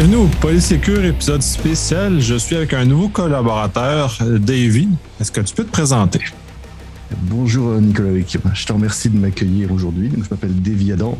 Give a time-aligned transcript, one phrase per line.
[0.00, 2.20] Bienvenue au Polysécure épisode spécial.
[2.20, 4.88] Je suis avec un nouveau collaborateur, Davy.
[5.20, 6.20] Est-ce que tu peux te présenter?
[7.24, 8.18] Bonjour Nicolas
[8.54, 10.10] Je te remercie de m'accueillir aujourd'hui.
[10.10, 11.18] Je m'appelle Davy Adam.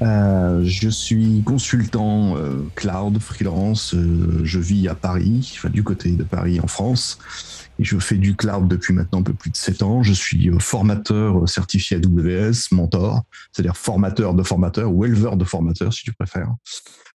[0.00, 3.94] Euh, je suis consultant euh, cloud, freelance.
[3.94, 7.18] Euh, je vis à Paris, du côté de Paris en France.
[7.78, 10.02] Je fais du cloud depuis maintenant un peu plus de 7 ans.
[10.02, 15.44] Je suis euh, formateur euh, certifié AWS, mentor, c'est-à-dire formateur de formateurs ou éleveur de
[15.44, 16.54] formateurs si tu préfères.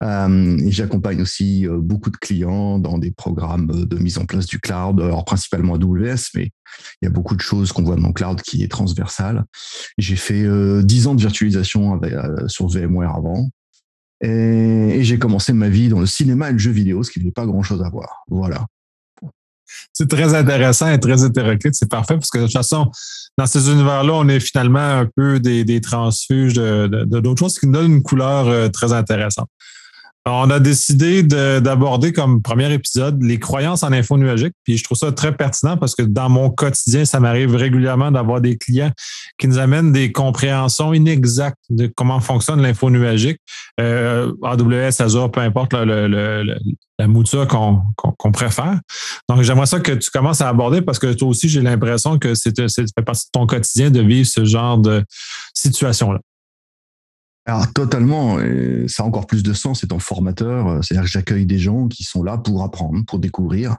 [0.03, 4.99] Euh, j'accompagne aussi beaucoup de clients dans des programmes de mise en place du cloud,
[4.99, 6.51] alors principalement AWS, mais
[7.01, 9.45] il y a beaucoup de choses qu'on voit dans le cloud qui est transversal.
[9.97, 12.13] J'ai fait euh, 10 ans de virtualisation avec,
[12.47, 13.49] sur VMware avant.
[14.23, 17.19] Et, et j'ai commencé ma vie dans le cinéma et le jeu vidéo, ce qui
[17.19, 18.23] n'avait pas grand-chose à voir.
[18.29, 18.65] Voilà
[19.93, 21.75] c'est très intéressant et très hétéroclite.
[21.75, 22.89] C'est parfait parce que de toute façon,
[23.37, 27.73] dans ces univers-là, on est finalement un peu des, transfuges de, d'autres choses qui nous
[27.73, 29.49] donnent une couleur euh, très intéressante.
[30.25, 34.53] On a décidé d'aborder comme premier épisode les croyances en info nuagique.
[34.63, 38.39] Puis je trouve ça très pertinent parce que dans mon quotidien, ça m'arrive régulièrement d'avoir
[38.39, 38.91] des clients
[39.39, 43.39] qui nous amènent des compréhensions inexactes de comment fonctionne l'info nuagique.
[43.79, 48.79] Euh, AWS, Azure, peu importe la mouture qu'on préfère.
[49.27, 52.35] Donc, j'aimerais ça que tu commences à aborder parce que toi aussi, j'ai l'impression que
[52.35, 55.03] c'est fait partie de ton quotidien de vivre ce genre de
[55.55, 56.19] situation-là.
[57.45, 58.37] Alors totalement,
[58.87, 62.03] ça a encore plus de sens étant formateur, euh, c'est-à-dire que j'accueille des gens qui
[62.03, 63.77] sont là pour apprendre, pour découvrir,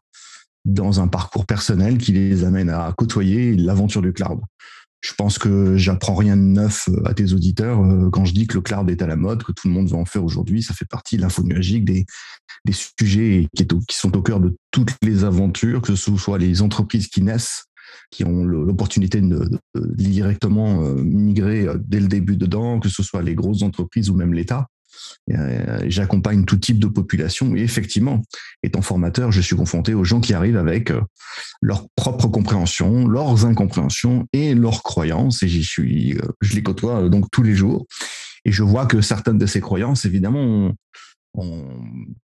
[0.64, 4.40] dans un parcours personnel qui les amène à côtoyer l'aventure du cloud.
[5.00, 8.46] Je pense que j'apprends rien de neuf euh, à tes auditeurs euh, quand je dis
[8.46, 10.62] que le cloud est à la mode, que tout le monde va en faire aujourd'hui.
[10.62, 12.06] Ça fait partie de l'info nuagique, des,
[12.70, 17.22] sujets qui sont au cœur de toutes les aventures, que ce soit les entreprises qui
[17.22, 17.64] naissent
[18.10, 23.22] qui ont l'opportunité de, directement euh, migrer euh, dès le début dedans, que ce soit
[23.22, 24.66] les grosses entreprises ou même l'État.
[25.30, 28.22] Euh, j'accompagne tout type de population et effectivement,
[28.62, 30.92] étant formateur, je suis confronté aux gens qui arrivent avec
[31.60, 35.42] leur propre compréhension, leurs incompréhensions et leurs croyances.
[35.42, 37.86] Et je les côtoie donc tous les jours.
[38.44, 40.72] Et je vois que certaines de ces croyances, évidemment,
[41.34, 41.68] ont,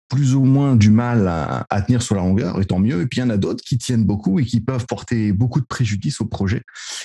[0.10, 3.02] plus ou moins du mal à, tenir sur la longueur, et tant mieux.
[3.02, 5.60] Et puis il y en a d'autres qui tiennent beaucoup et qui peuvent porter beaucoup
[5.60, 6.62] de préjudice au projet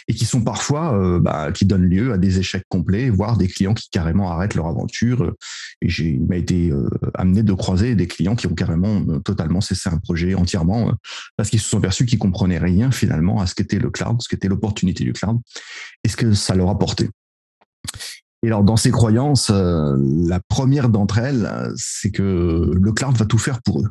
[0.09, 3.49] et qui sont parfois, euh, bah, qui donnent lieu à des échecs complets, voire des
[3.49, 5.35] clients qui carrément arrêtent leur aventure.
[5.83, 9.61] Et j'ai m'a été euh, amené de croiser des clients qui ont carrément euh, totalement
[9.61, 10.93] cessé un projet entièrement
[11.37, 14.29] parce qu'ils se sont aperçus qu'ils comprenaient rien finalement à ce qu'était le cloud, ce
[14.29, 15.39] qu'était l'opportunité du cloud
[16.05, 17.09] et ce que ça leur apportait.
[18.43, 23.27] Et alors, dans ces croyances, euh, la première d'entre elles, c'est que le cloud va
[23.27, 23.89] tout faire pour eux.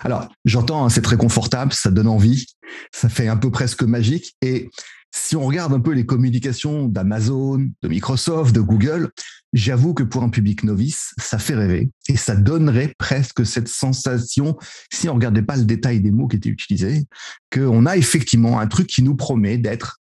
[0.00, 2.46] Alors, j'entends, hein, c'est très confortable, ça donne envie,
[2.92, 4.36] ça fait un peu presque magique.
[4.40, 4.70] Et
[5.14, 9.10] si on regarde un peu les communications d'Amazon, de Microsoft, de Google,
[9.52, 14.56] j'avoue que pour un public novice, ça fait rêver et ça donnerait presque cette sensation,
[14.92, 17.06] si on regardait pas le détail des mots qui étaient utilisés,
[17.52, 19.98] qu'on a effectivement un truc qui nous promet d'être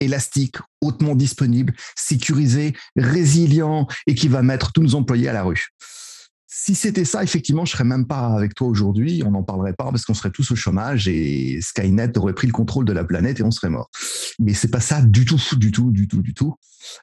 [0.00, 5.68] élastique, hautement disponible, sécurisé, résilient et qui va mettre tous nos employés à la rue.
[6.48, 9.22] Si c'était ça, effectivement, je serais même pas avec toi aujourd'hui.
[9.24, 12.52] On n'en parlerait pas parce qu'on serait tous au chômage et Skynet aurait pris le
[12.52, 13.90] contrôle de la planète et on serait mort.
[14.38, 16.54] Mais c'est pas ça du tout, du tout, du tout, du tout.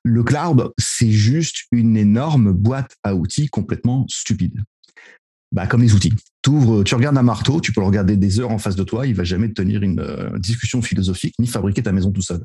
[0.03, 4.63] Le cloud, c'est juste une énorme boîte à outils complètement stupide
[5.53, 6.11] bah, comme les outils.
[6.41, 6.51] Tu
[6.95, 9.23] regardes un marteau, tu peux le regarder des heures en face de toi, il va
[9.23, 12.43] jamais te tenir une euh, discussion philosophique ni fabriquer ta maison tout seul.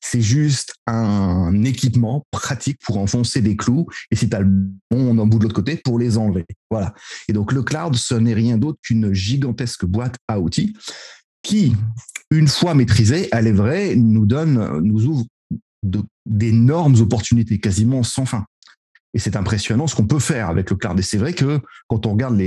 [0.00, 4.50] C'est juste un équipement pratique pour enfoncer des clous et si tu as le
[4.90, 6.44] bon en bout de l'autre côté, pour les enlever.
[6.70, 6.94] Voilà.
[7.26, 10.76] Et donc le cloud, ce n'est rien d'autre qu'une gigantesque boîte à outils
[11.42, 11.74] qui,
[12.30, 15.24] une fois maîtrisée, elle est vraie, nous donne, nous ouvre
[16.26, 18.44] d'énormes opportunités, quasiment sans fin.
[19.14, 20.98] Et c'est impressionnant ce qu'on peut faire avec le cloud.
[20.98, 22.40] Et c'est vrai que quand on regarde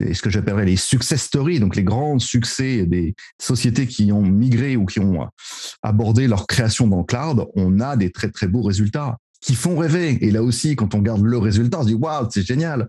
[0.00, 4.76] ce que j'appellerais les success stories, donc les grands succès des sociétés qui ont migré
[4.76, 5.28] ou qui ont
[5.82, 9.76] abordé leur création dans le cloud, on a des très très beaux résultats qui font
[9.76, 10.18] rêver.
[10.24, 12.88] Et là aussi, quand on regarde le résultat, on se dit waouh, c'est génial.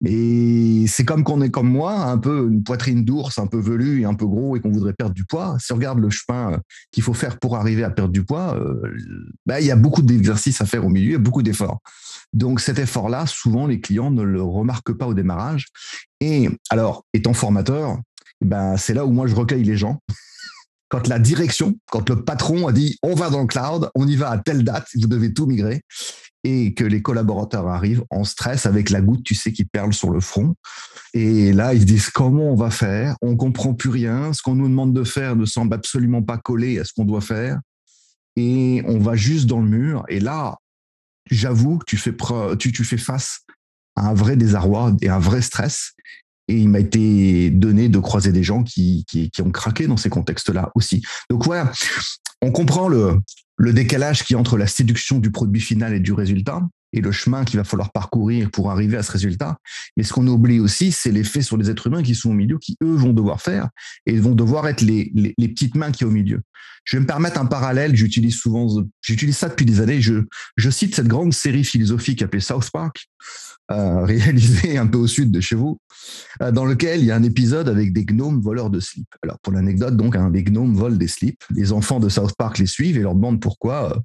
[0.00, 4.02] Mais c'est comme qu'on est comme moi, un peu une poitrine d'ours, un peu velu
[4.02, 5.56] et un peu gros et qu'on voudrait perdre du poids.
[5.58, 6.60] Si on regarde le chemin
[6.92, 8.80] qu'il faut faire pour arriver à perdre du poids, euh,
[9.44, 11.80] bah, il y a beaucoup d'exercices à faire au milieu, beaucoup d'efforts.
[12.32, 15.66] Donc cet effort-là, souvent les clients ne le remarquent pas au démarrage.
[16.20, 17.98] Et alors, étant formateur,
[18.40, 20.00] ben, c'est là où moi je recueille les gens.
[20.90, 24.16] Quand la direction, quand le patron a dit on va dans le cloud, on y
[24.16, 25.82] va à telle date, vous devez tout migrer,
[26.44, 30.10] et que les collaborateurs arrivent en stress avec la goutte, tu sais, qui perle sur
[30.10, 30.54] le front.
[31.14, 33.16] Et là, ils se disent comment on va faire?
[33.22, 34.32] On comprend plus rien.
[34.32, 37.20] Ce qu'on nous demande de faire ne semble absolument pas coller à ce qu'on doit
[37.20, 37.60] faire.
[38.36, 40.04] Et on va juste dans le mur.
[40.08, 40.56] Et là,
[41.30, 42.14] j'avoue que tu fais,
[42.58, 43.40] tu, tu fais face
[43.96, 45.92] un vrai désarroi et un vrai stress.
[46.48, 49.04] Et il m'a été donné de croiser des gens qui,
[49.44, 51.02] ont craqué dans ces contextes-là aussi.
[51.30, 51.70] Donc voilà,
[52.42, 53.18] on comprend le,
[53.56, 56.62] le décalage qui entre la séduction du produit final et du résultat
[56.92, 59.58] et le chemin qu'il va falloir parcourir pour arriver à ce résultat.
[59.96, 62.58] Mais ce qu'on oublie aussi, c'est l'effet sur les êtres humains qui sont au milieu,
[62.58, 63.68] qui eux vont devoir faire
[64.06, 66.40] et vont devoir être les, les, les petites mains qui sont au milieu.
[66.88, 70.00] Je vais me permettre un parallèle, j'utilise souvent, j'utilise ça depuis des années.
[70.00, 70.22] Je,
[70.70, 73.08] cite cette grande série philosophique appelée South Park,
[73.70, 75.78] euh, réalisée un peu au sud de chez vous,
[76.40, 79.06] euh, dans lequel il y a un épisode avec des gnomes voleurs de slip.
[79.22, 81.44] Alors pour l'anecdote, donc, hein, des gnomes volent des slips.
[81.50, 84.00] Les enfants de South Park les suivent et leur demandent pourquoi, euh,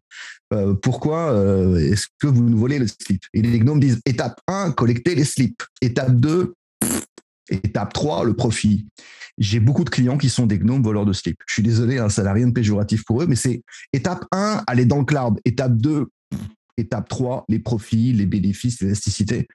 [0.54, 3.24] euh pourquoi euh, est-ce que vous nous volez le slip?
[3.34, 5.64] Et les gnomes disent étape 1, collecter les slips.
[5.82, 6.54] Étape 2,
[7.50, 8.86] étape 3, le profit.
[9.38, 11.38] J'ai beaucoup de clients qui sont des gnomes voleurs de slip.
[11.48, 14.64] Je suis désolé, hein, ça n'a rien de péjoratif pour eux, mais c'est étape 1,
[14.68, 15.40] aller dans le cloud.
[15.44, 16.08] Étape 2,
[16.78, 19.48] étape 3, les profits, les bénéfices, l'élasticité.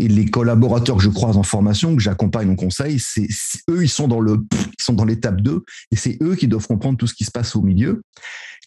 [0.00, 3.26] Et les collaborateurs que je croise en formation, que j'accompagne en conseil, c'est
[3.68, 6.68] eux, ils sont dans le, ils sont dans l'étape 2, et c'est eux qui doivent
[6.68, 8.02] comprendre tout ce qui se passe au milieu,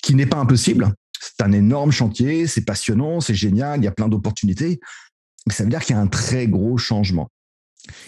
[0.02, 0.94] qui n'est pas impossible.
[1.42, 4.80] C'est un énorme chantier, c'est passionnant, c'est génial, il y a plein d'opportunités,
[5.48, 7.30] mais ça veut dire qu'il y a un très gros changement.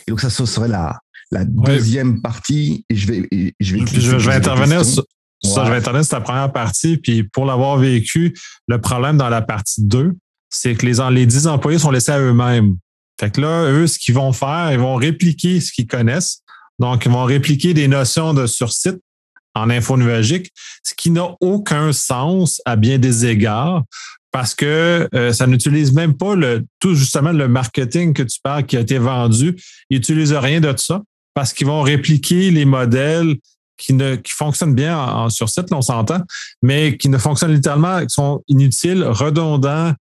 [0.06, 1.00] Et donc ça, ce serait la,
[1.32, 2.22] la deuxième ouais.
[2.22, 5.04] partie, et je vais, et je vais, je, je vais intervenir sur,
[5.44, 6.98] ça, je vais intervenir sur ta première partie.
[6.98, 8.38] Puis pour l'avoir vécu,
[8.68, 10.14] le problème dans la partie 2,
[10.52, 12.78] c'est que les, les 10 employés sont laissés à eux-mêmes.
[13.20, 16.44] Fait que là, eux, ce qu'ils vont faire, ils vont répliquer ce qu'ils connaissent.
[16.78, 19.00] Donc, ils vont répliquer des notions de sursite
[19.56, 20.52] en info nuagique,
[20.84, 23.84] ce qui n'a aucun sens à bien des égards
[24.32, 26.34] parce que euh, ça n'utilise même pas
[26.80, 29.56] tout justement le marketing que tu parles qui a été vendu.
[29.90, 31.02] Ils n'utilisent rien de ça
[31.36, 33.36] parce qu'ils vont répliquer les modèles
[33.78, 36.22] qui ne qui fonctionnent bien en, sur site, on s'entend,
[36.62, 39.94] mais qui ne fonctionnent littéralement, qui sont inutiles, redondants,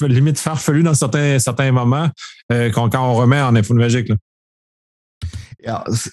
[0.00, 2.08] limite farfelus dans certains, moments
[2.52, 4.10] euh, quand, quand, on remet en info magique.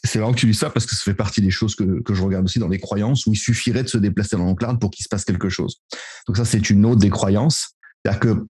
[0.03, 2.13] C'est vraiment que tu dis ça parce que ça fait partie des choses que, que
[2.13, 4.79] je regarde aussi dans les croyances où il suffirait de se déplacer dans le cloud
[4.79, 5.81] pour qu'il se passe quelque chose.
[6.27, 7.71] Donc ça, c'est une autre des croyances.
[8.03, 8.45] C'est-à-dire que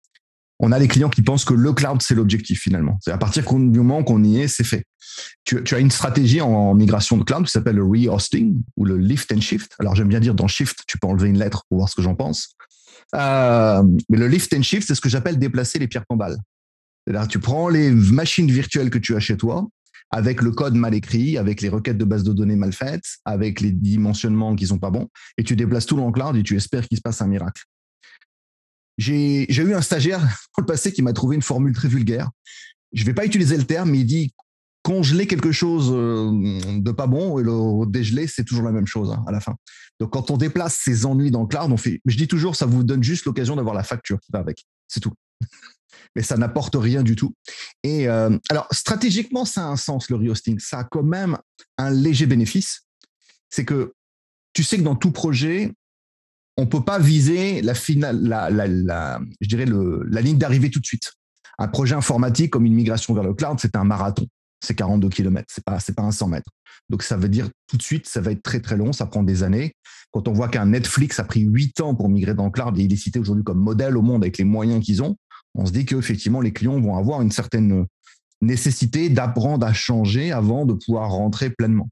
[0.64, 3.00] on a les clients qui pensent que le cloud, c'est l'objectif finalement.
[3.02, 4.86] C'est à partir du moment qu'on y est, c'est fait.
[5.44, 8.86] Tu, tu, as une stratégie en, en migration de cloud qui s'appelle le rehosting ou
[8.86, 9.74] le lift and shift.
[9.80, 12.04] Alors j'aime bien dire dans shift, tu peux enlever une lettre pour voir ce que
[12.04, 12.56] j'en pense.
[13.16, 16.38] Euh, mais le lift and shift, c'est ce que j'appelle déplacer les pierres tombales.
[17.06, 19.68] C'est-à-dire tu prends les machines virtuelles que tu as chez toi,
[20.12, 23.62] avec le code mal écrit, avec les requêtes de base de données mal faites, avec
[23.62, 26.88] les dimensionnements qui sont pas bons, et tu déplaces tout le cloud et tu espères
[26.88, 27.64] qu'il se passe un miracle.
[28.98, 30.20] J'ai eu un stagiaire
[30.58, 32.30] dans le passé qui m'a trouvé une formule très vulgaire.
[32.92, 34.34] Je vais pas utiliser le terme, mais il dit
[34.84, 39.24] congeler quelque chose de pas bon et le dégeler, c'est toujours la même chose hein,
[39.28, 39.56] à la fin.
[40.00, 41.74] Donc quand on déplace ces ennuis dans le cloud.
[42.06, 44.66] Je dis toujours, ça vous donne juste l'occasion d'avoir la facture qui va avec.
[44.88, 45.14] C'est tout.
[46.16, 47.34] Mais ça n'apporte rien du tout.
[47.84, 50.60] Et euh, alors stratégiquement, ça a un sens le rehosting.
[50.60, 51.38] Ça a quand même
[51.78, 52.82] un léger bénéfice.
[53.50, 53.94] C'est que
[54.54, 55.72] tu sais que dans tout projet,
[56.58, 61.14] on peut pas viser la finale, la, je dirais la ligne d'arrivée tout de suite.
[61.58, 64.28] Un projet informatique comme une migration vers le cloud, c'est un marathon.
[64.64, 66.52] C'est 42 km, c'est pas, c'est pas un 100 mètres.
[66.90, 69.24] Donc ça veut dire tout de suite, ça va être très très long, ça prend
[69.24, 69.74] des années.
[70.12, 72.84] Quand on voit qu'un Netflix a pris 8 ans pour migrer dans le cloud et
[72.84, 75.16] il est cité aujourd'hui comme modèle au monde avec les moyens qu'ils ont,
[75.56, 77.86] on se dit qu'effectivement les clients vont avoir une certaine
[78.42, 81.90] nécessité d'apprendre à changer avant de pouvoir rentrer pleinement.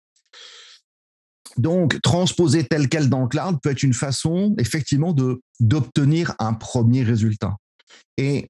[1.57, 5.15] Donc, transposer tel quel dans le cloud peut être une façon, effectivement,
[5.59, 7.55] d'obtenir un premier résultat.
[8.17, 8.49] Et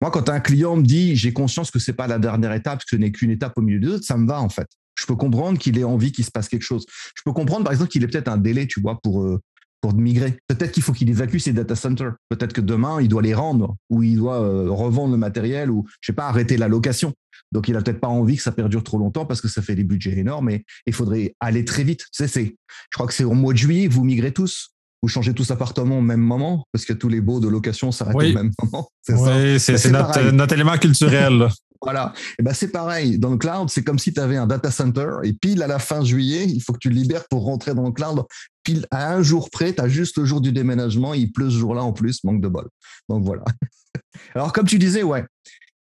[0.00, 2.90] moi, quand un client me dit j'ai conscience que c'est pas la dernière étape, que
[2.90, 4.68] ce n'est qu'une étape au milieu de ça me va en fait.
[4.98, 6.86] Je peux comprendre qu'il ait envie qu'il se passe quelque chose.
[7.16, 9.40] Je peux comprendre, par exemple, qu'il ait peut-être un délai, tu vois, pour euh,
[9.84, 10.38] pour migrer.
[10.48, 12.14] Peut-être qu'il faut qu'il évacue ses data centers.
[12.30, 15.84] Peut-être que demain il doit les rendre ou il doit euh, revendre le matériel ou
[16.00, 17.12] je sais pas arrêter la location.
[17.52, 19.74] Donc, il a peut-être pas envie que ça perdure trop longtemps parce que ça fait
[19.74, 22.00] des budgets énormes et il faudrait aller très vite.
[22.00, 24.70] Tu sais, c'est, je crois que c'est au mois de juillet que vous migrez tous.
[25.02, 28.16] Vous changez tous appartement au même moment parce que tous les baux de location s'arrêtent
[28.16, 28.30] oui.
[28.30, 28.88] au même moment.
[29.02, 31.46] C'est oui, c'est, c'est notre, notre, élément culturel.
[31.84, 32.12] Voilà.
[32.38, 33.18] Et ben, c'est pareil.
[33.18, 35.78] Dans le cloud, c'est comme si tu avais un data center et pile à la
[35.78, 38.24] fin juillet, il faut que tu le libères pour rentrer dans le cloud.
[38.62, 41.14] Pile à un jour près, tu as juste le jour du déménagement.
[41.14, 42.68] Il pleut ce jour-là en plus, manque de bol.
[43.08, 43.44] Donc voilà.
[44.34, 45.24] Alors, comme tu disais, ouais,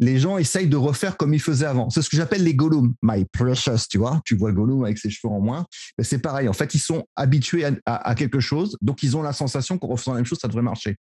[0.01, 1.89] les gens essayent de refaire comme ils faisaient avant.
[1.89, 4.21] C'est ce que j'appelle les Gollum, my precious, tu vois.
[4.25, 5.65] Tu vois Gollum avec ses cheveux en moins.
[5.97, 6.49] Mais c'est pareil.
[6.49, 9.79] En fait, ils sont habitués à, à, à, quelque chose, donc ils ont la sensation
[9.79, 10.97] qu'en refaisant la même chose, ça devrait marcher.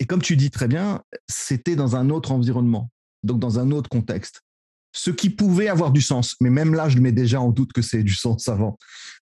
[0.00, 2.90] Et comme tu dis très bien, c'était dans un autre environnement,
[3.22, 4.42] donc dans un autre contexte.
[4.92, 7.82] Ce qui pouvait avoir du sens, mais même là, je mets déjà en doute que
[7.82, 8.76] c'est du sens avant.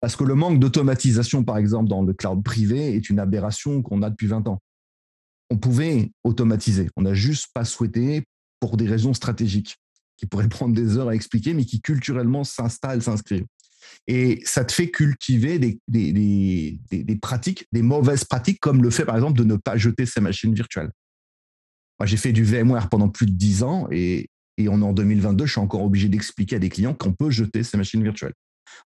[0.01, 4.03] Parce que le manque d'automatisation, par exemple, dans le cloud privé est une aberration qu'on
[4.03, 4.61] a depuis 20 ans
[5.53, 6.89] on pouvait automatiser.
[6.97, 8.25] On n'a juste pas souhaité
[8.59, 9.77] pour des raisons stratégiques,
[10.17, 13.47] qui pourraient prendre des heures à expliquer, mais qui culturellement s'installent, s'inscrivent.
[14.07, 19.05] Et ça te fait cultiver des, des, des, pratiques, des mauvaises pratiques, comme le fait
[19.05, 20.91] par exemple de ne pas jeter ses machines virtuelles.
[22.05, 24.29] J'ai fait du VMware pendant plus de 10 ans et,
[24.59, 27.31] et on est en 2022, je suis encore obligé d'expliquer à des clients qu'on peut
[27.31, 28.35] jeter ces machines virtuelles.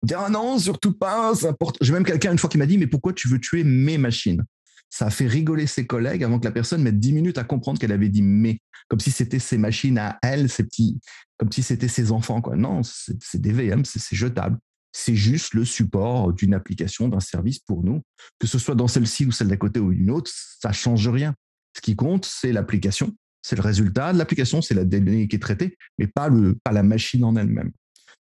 [0.02, 1.78] On dit ah non, surtout pas, important.
[1.82, 4.44] J'ai même quelqu'un une fois qui m'a dit mais pourquoi tu veux tuer mes machines?
[4.90, 7.80] Ça a fait rigoler ses collègues avant que la personne mette 10 minutes à comprendre
[7.80, 11.00] qu'elle avait dit mais, comme si c'était ses machines à elle, petits,
[11.38, 12.56] comme si c'était ses enfants quoi.
[12.56, 14.58] Non, c'est des VM, c'est jetable.
[14.98, 18.02] C'est juste le support d'une application, d'un service pour nous,
[18.40, 21.36] que ce soit dans celle-ci ou celle d'à côté ou une autre, ça change rien.
[21.76, 25.40] Ce qui compte, c'est l'application, c'est le résultat de l'application, c'est la donnée qui est
[25.40, 26.30] traitée, mais pas,
[26.72, 27.72] la machine en elle-même.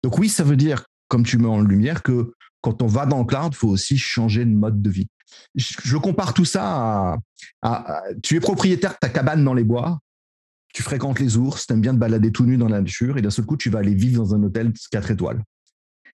[0.03, 3.19] Donc oui, ça veut dire comme tu mets en lumière, que quand on va dans
[3.19, 5.07] le cloud, il faut aussi changer de mode de vie.
[5.55, 7.17] Je, compare tout ça
[7.63, 10.01] à, Tu es propriétaire de ta cabane dans les bois,
[10.73, 13.23] tu fréquentes les ours, tu aimes bien te balader tout nu dans la nature, et
[13.23, 15.43] d'un seul coup, tu vas aller vivre dans un hôtel 4 étoiles.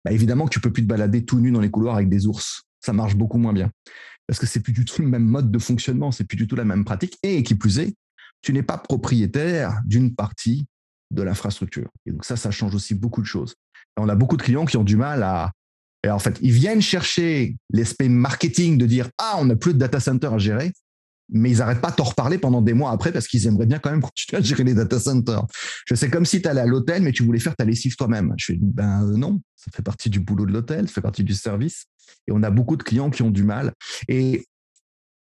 [0.04, 2.28] Bah, évidemment que tu peux plus te balader tout nu dans les couloirs avec des
[2.28, 2.64] ours.
[2.80, 3.72] Ça marche beaucoup moins bien.
[4.28, 6.56] Parce que c'est plus du tout le même mode de fonctionnement, c'est plus du tout
[6.56, 7.18] la même pratique.
[7.24, 7.96] Et qui plus est,
[8.42, 10.66] tu n'es pas propriétaire d'une partie
[11.12, 11.90] de l'infrastructure.
[12.06, 13.56] Et donc ça, ça change aussi beaucoup de choses
[13.98, 15.52] on a beaucoup de clients qui ont du mal à.
[16.04, 19.80] Et en fait, ils viennent chercher l'aspect marketing de dire Ah, on n'a plus de
[19.80, 20.72] data center à gérer,
[21.30, 23.80] mais ils n'arrêtent pas de t'en reparler pendant des mois après parce qu'ils aimeraient bien
[23.80, 25.46] quand même continuer à gérer les data centers.
[25.86, 28.34] Je sais comme si tu allais à l'hôtel, mais tu voulais faire ta lessive toi-même.
[28.38, 31.34] Je fais Ben non, ça fait partie du boulot de l'hôtel, ça fait partie du
[31.34, 31.86] service.
[32.28, 33.74] Et on a beaucoup de clients qui ont du mal.
[34.08, 34.46] Et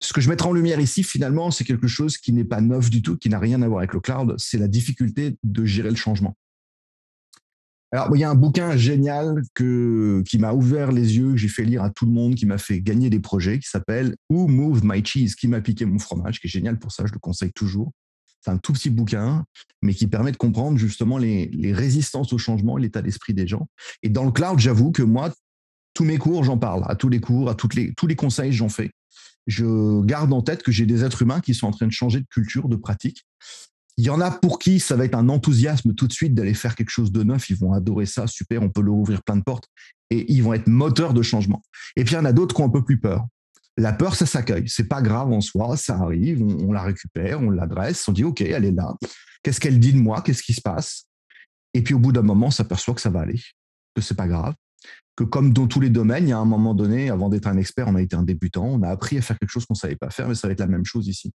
[0.00, 2.90] ce que je mettrai en lumière ici, finalement, c'est quelque chose qui n'est pas neuf
[2.90, 5.90] du tout, qui n'a rien à voir avec le cloud, c'est la difficulté de gérer
[5.90, 6.36] le changement.
[7.94, 11.64] Alors, il y a un bouquin génial qui m'a ouvert les yeux, que j'ai fait
[11.64, 14.82] lire à tout le monde, qui m'a fait gagner des projets, qui s'appelle Who Moved
[14.82, 17.52] My Cheese Qui m'a piqué mon fromage, qui est génial pour ça, je le conseille
[17.52, 17.92] toujours.
[18.40, 19.44] C'est un tout petit bouquin,
[19.82, 23.68] mais qui permet de comprendre justement les, résistances au changement et l'état d'esprit des gens.
[24.02, 25.30] Et dans le cloud, j'avoue que moi,
[25.92, 26.84] tous mes cours, j'en parle.
[26.88, 28.90] À tous les cours, à les, tous les conseils, j'en fais.
[29.46, 32.20] Je garde en tête que j'ai des êtres humains qui sont en train de changer
[32.20, 33.26] de culture, de pratique.
[33.96, 36.54] Il y en a pour qui ça va être un enthousiasme tout de suite d'aller
[36.54, 37.50] faire quelque chose de neuf.
[37.50, 39.68] Ils vont adorer ça, super, on peut leur ouvrir plein de portes
[40.10, 41.62] et ils vont être moteurs de changement.
[41.96, 43.26] Et puis il y en a d'autres qui ont un peu plus peur.
[43.76, 44.68] La peur, ça s'accueille.
[44.68, 48.40] C'est pas grave en soi, ça arrive, on, la récupère, on l'adresse, on dit OK,
[48.42, 48.94] elle est là.
[49.42, 50.20] Qu'est-ce qu'elle dit de moi?
[50.22, 51.06] Qu'est-ce qui se passe?
[51.74, 53.40] Et puis au bout d'un moment, on s'aperçoit que ça va aller,
[53.94, 54.54] que c'est pas grave,
[55.16, 57.56] que comme dans tous les domaines, il y a un moment donné, avant d'être un
[57.56, 59.96] expert, on a été un débutant, on a appris à faire quelque chose qu'on savait
[59.96, 61.32] pas faire, mais ça va être la même chose ici.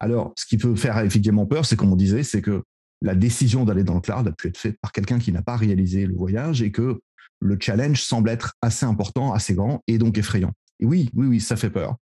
[0.00, 2.62] Alors, ce qui peut faire effectivement peur, c'est comme on disait, c'est que
[3.02, 5.56] la décision d'aller dans le cloud a pu être faite par quelqu'un qui n'a pas
[5.56, 7.00] réalisé le voyage et que
[7.40, 10.52] le challenge semble être assez important, assez grand et donc effrayant.
[10.80, 11.96] Et oui, oui, oui, ça fait peur,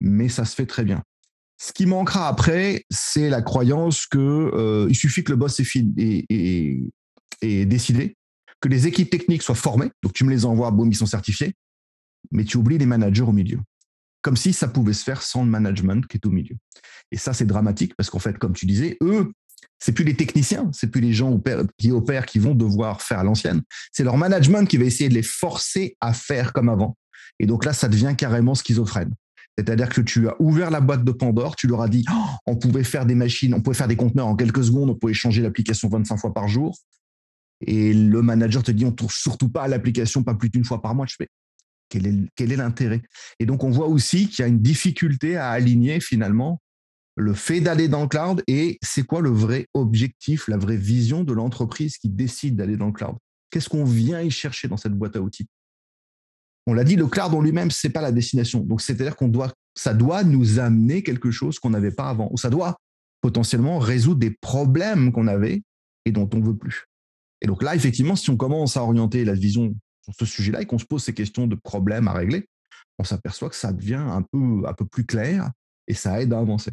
[0.00, 1.02] mais ça se fait très bien.
[1.58, 6.90] Ce qui manquera après, c'est la croyance que euh, suffit que le boss est,
[7.42, 8.16] décidé,
[8.60, 11.54] que les équipes techniques soient formées, donc tu me les envoies, boum, ils sont certifiés,
[12.30, 13.58] mais tu oublies les managers au milieu
[14.26, 16.56] comme si ça pouvait se faire sans le management qui est au milieu.
[17.12, 19.30] Et ça, c'est dramatique parce qu'en fait, comme tu disais, eux,
[19.78, 21.40] c'est plus les techniciens, c'est plus les gens
[21.78, 23.62] qui opèrent qui vont devoir faire à l'ancienne.
[23.92, 26.96] C'est leur management qui va essayer de les forcer à faire comme avant.
[27.38, 29.14] Et donc là, ça devient carrément schizophrène.
[29.56, 32.56] C'est-à-dire que tu as ouvert la boîte de Pandore, tu leur as dit, oh, on
[32.56, 35.40] pouvait faire des machines, on pouvait faire des conteneurs en quelques secondes, on pouvait changer
[35.40, 36.76] l'application 25 fois par jour.
[37.64, 40.64] Et le manager te dit, on ne touche surtout pas à l'application, pas plus d'une
[40.64, 41.06] fois par mois.
[41.06, 41.28] Je fais,
[41.88, 43.02] quel est, l'intérêt?
[43.38, 46.60] Et donc, on voit aussi qu'il y a une difficulté à aligner finalement
[47.16, 51.24] le fait d'aller dans le cloud et c'est quoi le vrai objectif, la vraie vision
[51.24, 53.16] de l'entreprise qui décide d'aller dans le cloud?
[53.50, 55.46] Qu'est-ce qu'on vient y chercher dans cette boîte à outils?
[56.66, 58.60] On l'a dit, le cloud en lui-même, c'est pas la destination.
[58.60, 62.36] Donc, c'est-à-dire qu'on doit, ça doit nous amener quelque chose qu'on n'avait pas avant, ou
[62.36, 62.76] ça doit
[63.20, 65.62] potentiellement résoudre des problèmes qu'on avait
[66.04, 66.84] et dont on veut plus.
[67.40, 69.74] Et donc là, effectivement, si on commence à orienter la vision
[70.06, 72.48] sur ce sujet-là et qu'on se pose ces questions de problèmes à régler,
[72.98, 75.50] on s'appperçoit que ça devient un peu, un peu plus clair
[75.88, 76.70] et ça aide à avancer.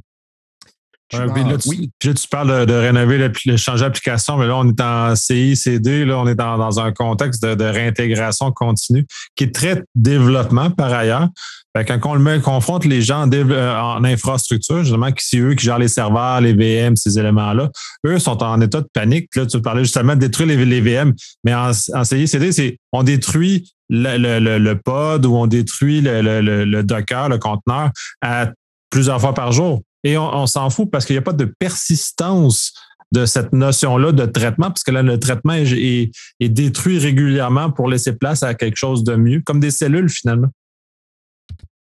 [1.66, 1.90] Oui.
[2.00, 6.28] tu parles de, rénover, de, changer d'application, mais là, on est en CICD, là, on
[6.28, 9.06] est dans, un contexte de, réintégration continue
[9.36, 11.30] qui est très développement par ailleurs.
[11.76, 15.66] quand on le met, confronte les gens en, euh, infrastructure, justement, qui c'est eux qui
[15.66, 17.70] gèrent les serveurs, les VM, ces éléments-là,
[18.06, 19.30] eux sont en état de panique.
[19.36, 23.74] Là, tu parlais justement de détruire les, VM, mais en, en CICD, c'est on détruit
[23.90, 27.92] le, pod ou on détruit le, Docker, le conteneur,
[28.22, 28.50] à
[28.90, 29.82] plusieurs fois par jour.
[30.04, 32.74] Et on, s'en fout parce qu'il n'y a pas de persistance
[33.14, 38.14] de cette notion-là de traitement, parce que là, le traitement est, détruit régulièrement pour laisser
[38.14, 40.50] place à quelque chose de mieux, comme des cellules finalement.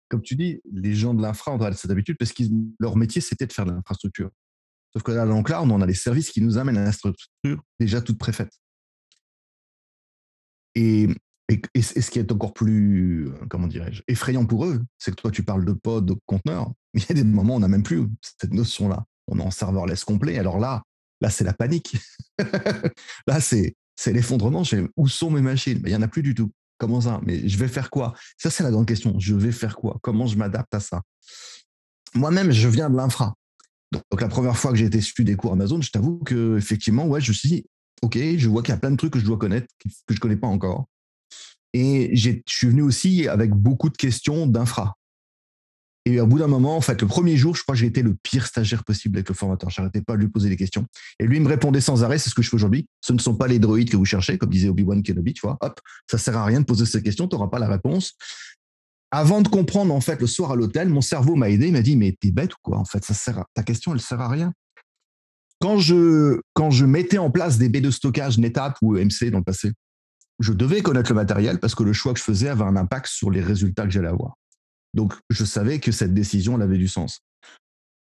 [0.09, 2.43] Comme tu dis, les gens de l'infra ont cette habitude parce que
[2.79, 4.29] leur métier, c'était de faire de l'infrastructure.
[4.93, 8.01] Sauf que là, dans on a les services qui nous amènent à la structure déjà
[8.01, 8.51] toute préfaite.
[10.75, 11.07] Et,
[11.74, 15.31] et, ce qui est encore plus, euh, comment dirais-je, effrayant pour eux, c'est que toi,
[15.31, 17.84] tu parles de pod, de conteneur, il y a des moments où on n'a même
[17.84, 18.08] plus
[18.39, 19.03] cette notion-là.
[19.27, 20.38] On est en serverless complet.
[20.38, 20.84] Alors là,
[21.22, 21.96] là, c'est la panique.
[23.27, 24.63] là, c'est, c'est l'effondrement.
[24.98, 25.81] Où sont mes machines?
[25.86, 26.51] Il n'y en a plus du tout.
[26.77, 27.22] Comment ça?
[27.24, 28.13] Mais je vais faire quoi?
[28.38, 29.20] Ça, c'est la grande question.
[29.20, 30.00] Je vais faire quoi?
[30.01, 31.01] Comment je m'adapte à ça?
[32.15, 33.36] Moi-même, je viens de l'infra.
[33.91, 37.05] Donc, la première fois que j'ai été suivi des cours Amazon, je t'avoue que effectivement,
[37.05, 37.65] ouais, je me suis dit,
[38.01, 40.15] OK, je vois qu'il y a plein de trucs que je dois connaître, que je
[40.15, 40.88] ne connais pas encore.
[41.73, 44.95] Et je suis venu aussi avec beaucoup de questions d'infra.
[46.05, 48.01] Et au bout d'un moment, en fait, le premier jour, je crois que j'ai été
[48.01, 49.69] le pire stagiaire possible avec le formateur.
[49.69, 50.85] Je n'arrêtais pas de lui poser des questions.
[51.19, 52.87] Et lui, me répondait sans arrêt, c'est ce que je fais aujourd'hui.
[53.01, 55.57] Ce ne sont pas les droïdes que vous cherchez, comme disait Obi-Wan Kenobi, tu vois.
[55.61, 58.13] Hop, ça sert à rien de poser ces questions, tu n'auras pas la réponse.
[59.11, 61.81] Avant de comprendre, en fait, le soir à l'hôtel, mon cerveau m'a aidé, il m'a
[61.81, 62.77] dit, mais t'es bête ou quoi?
[62.77, 64.53] En fait, ça sert ta question, elle sert à rien.
[65.59, 69.37] Quand je, quand je mettais en place des baies de stockage NetApp ou EMC dans
[69.37, 69.71] le passé,
[70.41, 73.07] je devais connaître le matériel parce que le choix que je faisais avait un impact
[73.07, 74.36] sur les résultats que j'allais avoir.
[74.93, 77.21] Donc, je savais que cette décision elle avait du sens.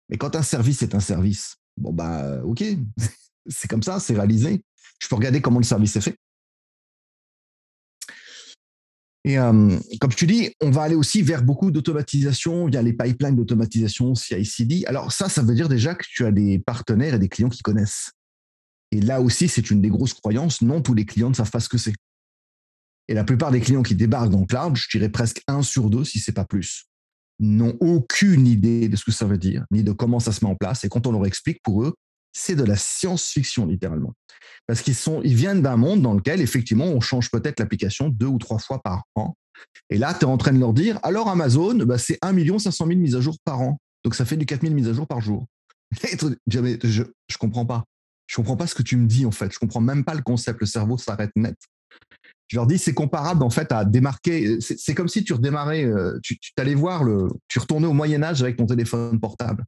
[0.09, 2.63] Mais quand un service est un service, bon, bah, OK,
[3.47, 4.63] c'est comme ça, c'est réalisé.
[4.99, 6.15] Je peux regarder comment le service est fait.
[9.23, 12.67] Et comme tu dis, on va aller aussi vers beaucoup d'automatisation.
[12.67, 14.83] Il y a les pipelines d'automatisation CI/CD.
[14.87, 17.61] Alors ça, ça veut dire déjà que tu as des partenaires et des clients qui
[17.61, 18.11] connaissent.
[18.91, 20.61] Et là aussi, c'est une des grosses croyances.
[20.63, 21.93] Non, tous les clients ne savent pas ce que c'est.
[23.11, 25.89] Et la plupart des clients qui débarquent dans le cloud, je dirais presque un sur
[25.89, 26.85] deux, si c'est pas plus,
[27.39, 30.49] n'ont aucune idée de ce que ça veut dire, ni de comment ça se met
[30.49, 30.85] en place.
[30.85, 31.93] Et quand on leur explique, pour eux,
[32.31, 34.13] c'est de la science-fiction, littéralement.
[34.65, 38.27] Parce qu'ils sont, ils viennent d'un monde dans lequel, effectivement, on change peut-être l'application deux
[38.27, 39.35] ou trois fois par an.
[39.89, 42.87] Et là, tu es en train de leur dire, alors Amazon, bah, c'est 1 500
[42.87, 43.77] 000 mises à jour par an.
[44.05, 45.47] Donc, ça fait du 4 000 mises à jour par jour.
[46.47, 47.83] je, je comprends pas.
[48.27, 49.51] Je comprends pas ce que tu me dis, en fait.
[49.51, 50.61] Je comprends même pas le concept.
[50.61, 51.57] Le cerveau s'arrête net.
[52.51, 54.57] Je leur dis, c'est comparable, en fait, à démarquer.
[54.59, 58.57] C'est comme si tu redémarrais, euh, tu, allais voir, le, tu retournais au Moyen-Âge avec
[58.57, 59.63] ton téléphone portable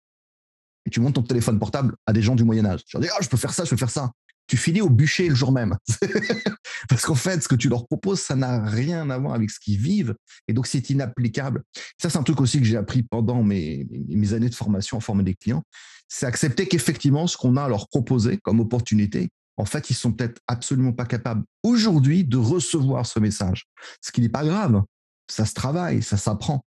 [0.85, 2.83] et tu montes ton téléphone portable à des gens du Moyen Âge.
[2.85, 4.11] Tu leur dis, ah, je peux faire ça, je peux faire ça.
[4.47, 5.77] Tu finis au bûcher le jour même.
[6.89, 9.61] Parce qu'en fait, ce que tu leur proposes, ça n'a rien à voir avec ce
[9.61, 10.13] qu'ils vivent.
[10.49, 11.63] Et donc, c'est inapplicable.
[12.01, 14.99] Ça, c'est un truc aussi que j'ai appris pendant mes, mes années de formation en
[14.99, 15.63] former des clients.
[16.09, 20.11] C'est accepter qu'effectivement, ce qu'on a à leur proposer comme opportunité, en fait, ils sont
[20.11, 23.65] peut-être absolument pas capables aujourd'hui de recevoir ce message.
[24.01, 24.83] Ce qui n'est pas grave.
[25.29, 26.65] Ça se travaille, ça s'apprend.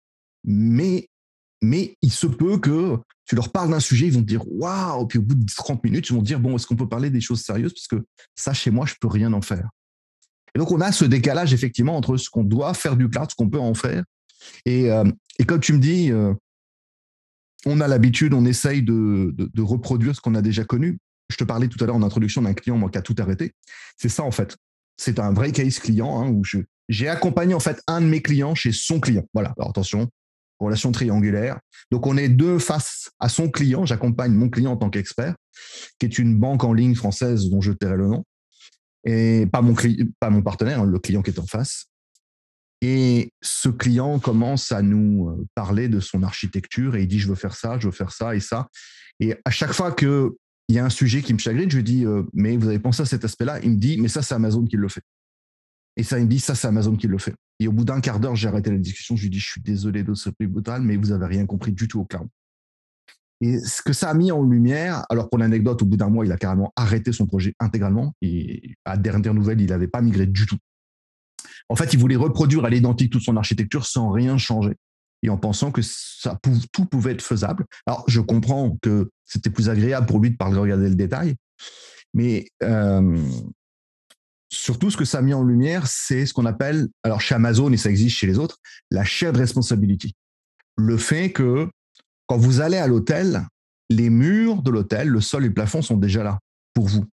[0.45, 1.09] Mais
[1.61, 5.07] mais il se peut que tu leur parles d'un sujet, ils vont te dire waouh,
[5.07, 7.11] puis au bout de 30 minutes, ils vont te dire bon, est-ce qu'on peut parler
[7.11, 7.75] des choses sérieuses?
[7.75, 9.69] Parce que ça chez moi, je peux rien en faire.
[10.55, 13.35] Et donc on a ce décalage effectivement entre ce qu'on doit faire du cloud, ce
[13.35, 14.05] qu'on peut en faire.
[14.64, 15.05] Et, euh,
[15.38, 16.33] et comme tu me dis, euh,
[17.67, 20.99] on a l'habitude, on essaye de, de, reproduire ce qu'on a déjà connu.
[21.31, 23.53] Je te parlais tout à l'heure en introduction d'un client moi, qui a tout arrêté.
[23.97, 24.57] C'est ça en fait.
[24.97, 26.43] C'est un vrai case client hein, où
[26.88, 29.25] j'ai accompagné en fait un de mes clients chez son client.
[29.35, 29.55] Voilà.
[29.59, 30.09] Alors attention,
[30.59, 31.59] relation triangulaire.
[31.91, 33.87] Donc, on est deux face à son client.
[33.87, 35.35] J'accompagne mon client en tant qu'expert,
[35.99, 38.25] qui est une banque en ligne française dont je tairai le nom,
[39.05, 39.75] et pas mon,
[40.21, 41.87] pas mon partenaire, hein, le client qui est en face.
[42.81, 47.29] Et ce client commence à nous euh, parler de son architecture et il dit, je
[47.29, 48.69] veux faire ça, je veux faire ça et ça.
[49.19, 49.91] Et à chaque fois
[50.68, 52.78] qu'il y a un sujet qui me chagrine, je lui dis, euh, mais vous avez
[52.78, 53.59] pensé à cet aspect-là?
[53.62, 55.02] Il me dit, mais ça, c'est Amazon qui le fait.
[55.96, 57.35] Et ça, il me dit, ça, c'est Amazon qui le fait.
[57.59, 59.16] Et au bout d'un quart d'heure, j'ai arrêté la discussion.
[59.16, 61.72] Je lui dis, je suis désolé de ce prix brutal, mais vous n'avez rien compris
[61.72, 62.28] du tout au cloud.
[63.40, 66.26] Et ce que ça a mis en lumière, alors pour l'anecdote, au bout d'un mois,
[66.26, 68.14] il a carrément arrêté son projet intégralement.
[68.20, 70.59] Et à dernière nouvelle, il n'avait pas migré du tout.
[71.68, 74.74] En fait, il voulait reproduire à l'identique toute son architecture sans rien changer.
[75.22, 75.81] Et en pensant que
[76.72, 77.64] tout pouvait être faisable.
[77.87, 81.37] Alors, je comprends que c'était plus agréable pour lui de parler, regarder le détail.
[82.14, 83.17] Mais euh,
[84.51, 87.71] Surtout, ce que ça a mis en lumière, c'est ce qu'on appelle, alors chez Amazon
[87.71, 88.59] et ça existe chez les autres,
[88.91, 90.14] la shared responsibility.
[90.77, 91.69] Le fait que
[92.27, 93.47] quand vous allez à l'hôtel,
[93.91, 96.38] les murs de l'hôtel, le sol et le plafond sont déjà là
[96.73, 97.05] pour vous.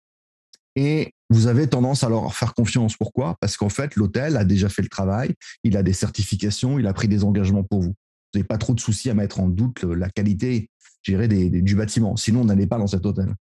[0.76, 2.96] Et vous avez tendance à leur faire confiance.
[2.96, 3.36] Pourquoi?
[3.40, 6.92] Parce qu'en fait, l'hôtel a déjà fait le travail, il a des certifications, il a
[6.92, 7.94] pris des engagements pour vous.
[7.94, 10.68] Vous n'avez pas trop de soucis à mettre en doute la qualité
[11.12, 12.16] des, du bâtiment.
[12.16, 13.34] Sinon, on n'allait pas dans cet hôtel.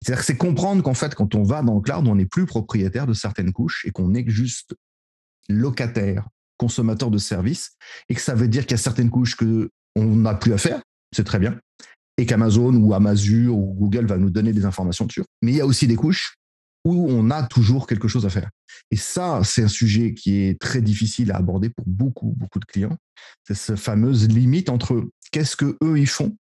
[0.00, 2.46] C'est-à-dire que c'est comprendre qu'en fait, quand on va dans le cloud, on n'est plus
[2.46, 4.74] propriétaire de certaines couches et qu'on est juste
[5.48, 7.72] locataire, consommateur de services,
[8.08, 10.58] et que ça veut dire qu'il y a certaines couches que on n'a plus à
[10.58, 10.82] faire,
[11.14, 11.58] c'est très bien,
[12.18, 15.24] et qu'Amazon ou Amazon ou Google va nous donner des informations dessus.
[15.42, 16.36] Mais il y a aussi des couches
[16.84, 18.50] où on a toujours quelque chose à faire.
[18.90, 22.64] Et ça, c'est un sujet qui est très difficile à aborder pour beaucoup, beaucoup de
[22.64, 22.96] clients.
[23.46, 26.36] C'est cette fameuse limite entre qu'est-ce que eux ils font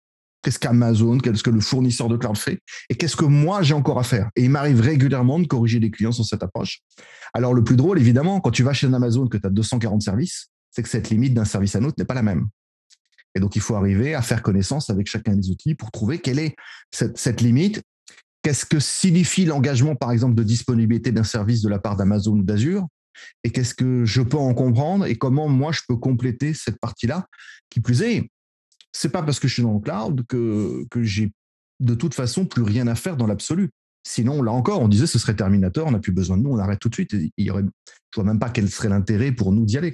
[0.45, 2.59] qu'est-ce qu'Amazon, qu'est-ce que le fournisseur de cloud fait,
[2.91, 4.29] et qu'est-ce que moi j'ai encore à faire.
[4.35, 6.81] Et il m'arrive régulièrement de corriger les clients sur cette approche.
[7.33, 10.49] Alors le plus drôle, évidemment, quand tu vas chez Amazon, que tu as 240 services,
[10.69, 12.47] c'est que cette limite d'un service à un autre n'est pas la même.
[13.33, 16.37] Et donc il faut arriver à faire connaissance avec chacun des outils pour trouver quelle
[16.37, 16.55] est
[16.91, 17.81] cette, cette limite.
[18.43, 22.43] Qu'est-ce que signifie l'engagement, par exemple, de disponibilité d'un service de la part d'Amazon ou
[22.43, 22.85] d'Azure?
[23.43, 25.07] Et qu'est-ce que je peux en comprendre?
[25.07, 27.25] Et comment moi je peux compléter cette partie-là?
[27.71, 28.29] Qui plus est,
[28.95, 31.33] c'est pas parce que je suis dans le cloud que, que j'ai
[31.81, 33.69] de toute façon plus rien à faire dans l'absolu.
[34.07, 36.59] Sinon, là encore, on disait ce serait Terminator, on n'a plus besoin de nous, on
[36.59, 37.11] arrête tout de suite.
[37.11, 37.65] il y aurait,
[38.15, 39.93] vois même pas quel serait l'intérêt pour nous d'y aller.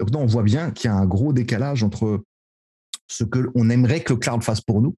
[0.00, 2.24] Donc, non, on voit bien qu'il y a un gros décalage entre
[3.06, 4.96] ce qu'on aimerait que le cloud fasse pour nous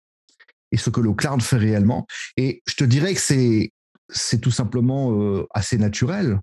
[0.71, 2.07] et ce que le cloud fait réellement.
[2.39, 3.73] Et je te dirais que c'est,
[4.09, 6.41] c'est tout simplement euh, assez naturel.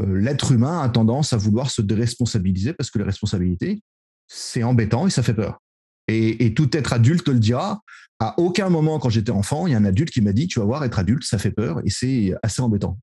[0.00, 3.82] Euh, l'être humain a tendance à vouloir se déresponsabiliser parce que les responsabilités,
[4.26, 5.60] c'est embêtant et ça fait peur.
[6.08, 7.80] Et, tout être adulte le dira.
[8.18, 10.58] À aucun moment, quand j'étais enfant, il y a un adulte qui m'a dit Tu
[10.58, 12.98] vas voir, être adulte, ça fait peur et c'est assez embêtant.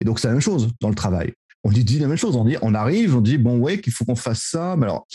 [0.00, 1.32] Et donc, c'est la même chose dans le travail.
[1.64, 2.36] On dit, la même chose.
[2.36, 4.76] On, dit, on arrive, on dit Bon, ouais, qu'il faut qu'on fasse ça.
[4.76, 5.06] Mais alors,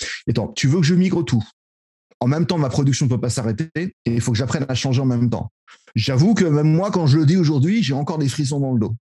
[0.55, 1.43] tu veux que je migre tout?
[2.19, 4.75] En même temps, ma production ne peut pas s'arrêter et il faut que j'apprenne à
[4.75, 5.51] changer en même temps.
[5.95, 8.79] J'avoue que même moi, quand je le dis aujourd'hui, j'ai encore des frissons dans le
[8.79, 8.95] dos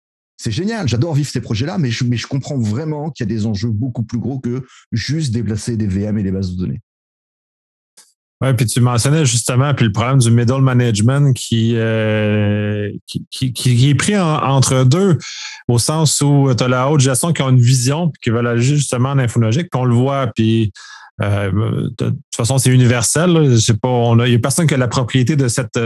[0.43, 3.33] c'est génial, j'adore vivre ces projets-là, mais je, mais je comprends vraiment qu'il y a
[3.33, 6.81] des enjeux beaucoup plus gros que juste déplacer des VM et des bases de données.
[8.43, 13.91] Oui, puis tu mentionnais justement puis le problème du middle management qui, euh, qui, qui,
[13.91, 15.17] est pris entre deux,
[15.69, 18.49] au sens où tu as la haute gestion qui a une vision puis qui veulent
[18.49, 20.73] agir justement en infonologique, puis on le voit, puis
[21.23, 21.53] euh,
[21.97, 23.33] de, toute façon, c'est universel.
[23.81, 25.79] Pas, il n'y a personne qui a la propriété de cette,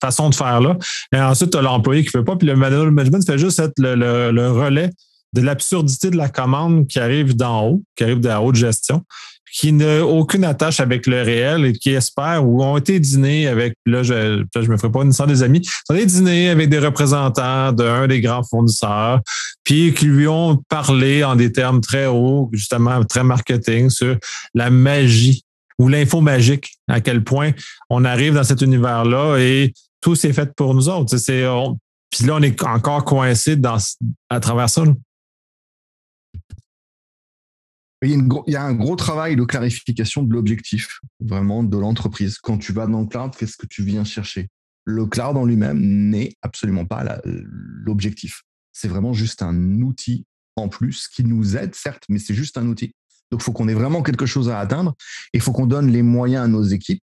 [0.00, 0.76] façon de faire-là.
[1.12, 2.36] Et ensuite, tu as l'employé qui ne veut pas.
[2.36, 4.90] Puis le management fait juste être le relais
[5.32, 9.04] de l'absurdité de la commande qui arrive d'en haut, qui arrive de la haute gestion,
[9.52, 13.74] qui n'a aucune attache avec le réel et qui espèrent ou ont été dîner avec,
[13.86, 17.72] là, je ne me ferai pas une des amis, ont été dîner avec des représentants
[17.72, 19.20] d'un des grands fournisseurs,
[19.64, 24.16] puis qui lui ont parlé en des termes très hauts, justement très marketing, sur
[24.54, 25.44] la magie
[25.78, 27.52] ou l'info magique, à quel point
[27.88, 31.16] on arrive dans cet univers-là et tout s'est fait pour nous autres.
[31.16, 31.44] C'est,
[32.10, 33.78] puis là, on est encore coincé dans,
[34.28, 34.84] à travers ça.
[38.02, 42.38] Il y, a un gros travail de clarification de l'objectif, vraiment, de l'entreprise.
[42.38, 44.48] Quand tu vas dans le cloud, qu'est-ce que tu viens chercher
[44.86, 48.42] Le cloud en lui-même n'est absolument pas l'objectif.
[48.72, 50.24] C'est vraiment juste un outil
[50.56, 52.94] en plus qui nous aide, certes, mais c'est juste un outil.
[53.30, 54.94] Donc, il faut qu'on ait vraiment quelque chose à atteindre
[55.34, 57.06] et il faut qu'on donne les moyens à nos équipes,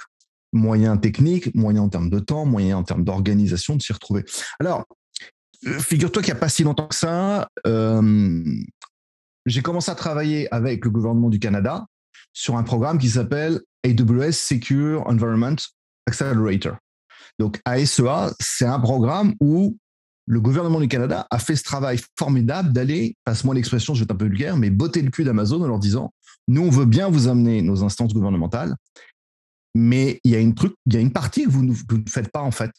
[0.53, 4.23] moyens techniques, moyens en termes de temps, moyens en termes d'organisation de s'y retrouver.
[4.59, 4.85] Alors,
[5.65, 8.43] euh, figure-toi qu'il n'y a pas si longtemps que ça, euh,
[9.45, 11.85] j'ai commencé à travailler avec le gouvernement du Canada
[12.33, 15.55] sur un programme qui s'appelle AWS Secure Environment
[16.07, 16.77] Accelerator.
[17.39, 19.77] Donc ASEA, e c'est un programme où
[20.25, 24.15] le gouvernement du Canada a fait ce travail formidable d'aller, passe-moi l'expression, je vais un
[24.15, 26.13] peu vulgaire, mais botter le cul d'Amazon en leur disant,
[26.47, 28.75] nous, on veut bien vous amener nos instances gouvernementales,
[29.75, 31.73] mais il y a une truc, il y a une partie que vous ne,
[32.07, 32.71] faites pas en fait.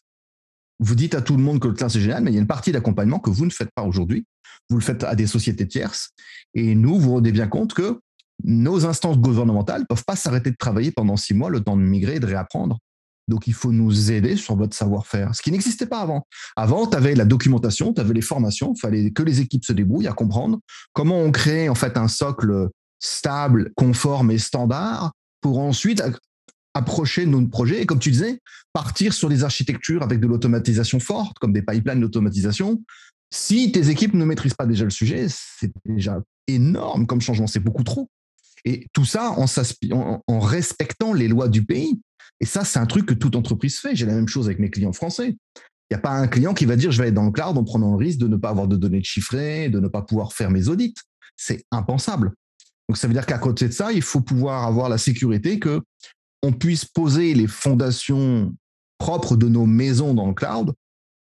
[0.81, 2.40] Vous dites à tout le monde que le cloud c'est génial, mais il y a
[2.40, 4.27] une partie d'accompagnement que vous ne faites pas aujourd'hui
[4.70, 6.10] vous le faites à des sociétés tierces.
[6.54, 7.98] Et nous, vous rendez bien compte que
[8.42, 11.82] nos instances gouvernementales ne peuvent pas s'arrêter de travailler pendant six mois, le temps de
[11.82, 12.78] migrer et de réapprendre.
[13.28, 16.26] Donc, il faut nous aider sur votre savoir-faire, ce qui n'existait pas avant.
[16.56, 19.72] Avant, tu avais la documentation, tu avais les formations, il fallait que les équipes se
[19.72, 20.60] débrouillent à comprendre
[20.92, 22.68] comment on crée en fait un socle
[23.00, 26.02] stable, conforme et standard pour ensuite
[26.74, 28.40] approcher nos projets et, comme tu disais,
[28.72, 32.82] partir sur des architectures avec de l'automatisation forte, comme des pipelines d'automatisation,
[33.35, 37.59] si tes équipes ne maîtrisent pas déjà le sujet, c'est déjà énorme comme changement, c'est
[37.59, 38.09] beaucoup trop.
[38.64, 42.01] Et tout ça en, respectant les lois du pays.
[42.38, 43.97] Et ça, c'est un truc que toute entreprise fait.
[43.97, 45.37] J'ai la même chose avec mes clients français.
[45.57, 47.59] Il n'y a pas un client qui va dire je vais être dans le cloud
[47.59, 50.33] en prenant le risque de ne pas avoir de données chiffrées, de ne pas pouvoir
[50.33, 50.94] faire mes audits.
[51.37, 52.33] C'est impensable.
[52.88, 55.83] Donc ça veut dire qu'à côté de ça, il faut pouvoir avoir la sécurité que
[56.44, 58.55] on puisse poser les fondations
[58.99, 60.73] propres de nos maisons dans le cloud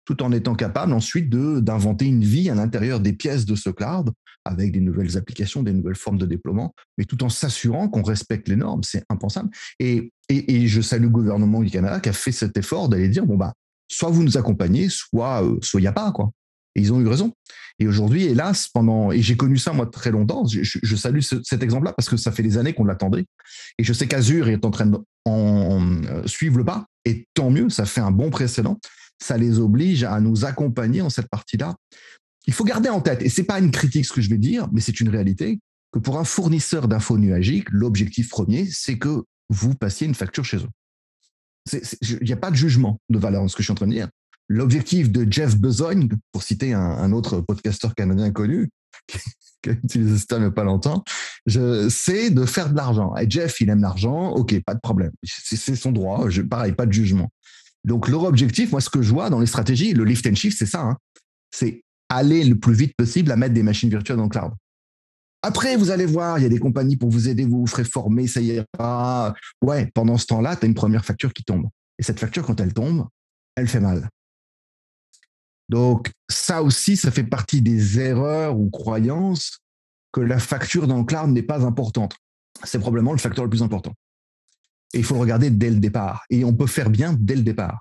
[0.05, 4.11] tout en étant capable ensuite d'inventer une vie à l'intérieur des pièces de ce cloud
[4.45, 8.47] avec des nouvelles applications, des nouvelles formes de déploiement, mais tout en s'assurant qu'on respecte
[8.47, 8.83] les normes.
[8.83, 9.49] C'est impensable.
[9.79, 13.25] Et, et, je salue le gouvernement du Canada qui a fait cet effort d'aller dire,
[13.25, 13.53] bon, bah,
[13.87, 16.11] soit vous nous accompagnez, soit euh, soit il n'y a pas.
[16.11, 16.31] Quoi.
[16.75, 17.33] Et ils ont eu raison.
[17.79, 21.93] Et aujourd'hui, hélas, pendant, et j'ai connu ça moi très longtemps, je, salue cet exemple-là
[21.93, 23.25] parce que ça fait des années qu'on l'attendait.
[23.77, 27.69] Et je sais qu'Azure est en train de euh, suivre le pas, et tant mieux,
[27.69, 28.79] ça fait un bon précédent
[29.21, 31.75] ça les oblige à nous accompagner en cette partie-là.
[32.47, 34.37] Il faut garder en tête, et ce n'est pas une critique ce que je vais
[34.37, 35.59] dire, mais c'est une réalité,
[35.91, 40.57] que pour un fournisseur d'infos nuagiques, l'objectif premier, c'est que vous passiez une facture chez
[40.57, 41.79] eux.
[42.01, 43.87] il n'y a pas de jugement de valeur dans ce que je suis en train
[43.87, 44.09] de dire.
[44.47, 48.69] L'objectif de Jeff Bezos, pour citer un, autre podcasteur canadien connu,
[49.07, 51.03] qui a utilisé terme il n'y a pas longtemps,
[51.47, 53.15] c'est de faire de l'argent.
[53.15, 55.11] Et Jeff, il aime l'argent, ok, pas de problème.
[55.23, 57.31] C'est son droit, pareil, pas de jugement.
[57.85, 60.57] Donc leur objectif, moi ce que je vois dans les stratégies, le lift and shift,
[60.57, 60.97] c'est ça, hein.
[61.51, 64.51] c'est aller le plus vite possible à mettre des machines virtuelles dans le cloud.
[65.43, 67.83] Après, vous allez voir, il y a des compagnies pour vous aider, vous vous ferez
[67.83, 69.35] former, ça ira.
[69.61, 71.67] Ouais, pendant ce temps-là, tu as une première facture qui tombe.
[71.99, 73.07] Et cette facture, quand elle tombe,
[73.55, 74.09] elle fait mal.
[75.69, 79.59] Donc, ça aussi, ça fait partie des erreurs ou croyances
[80.11, 82.15] que la facture dans le cloud n'est pas importante.
[82.63, 83.93] C'est probablement le facteur le plus important.
[84.95, 86.23] Il faut le regarder dès le départ.
[86.29, 87.79] Et on peut faire bien dès le départ.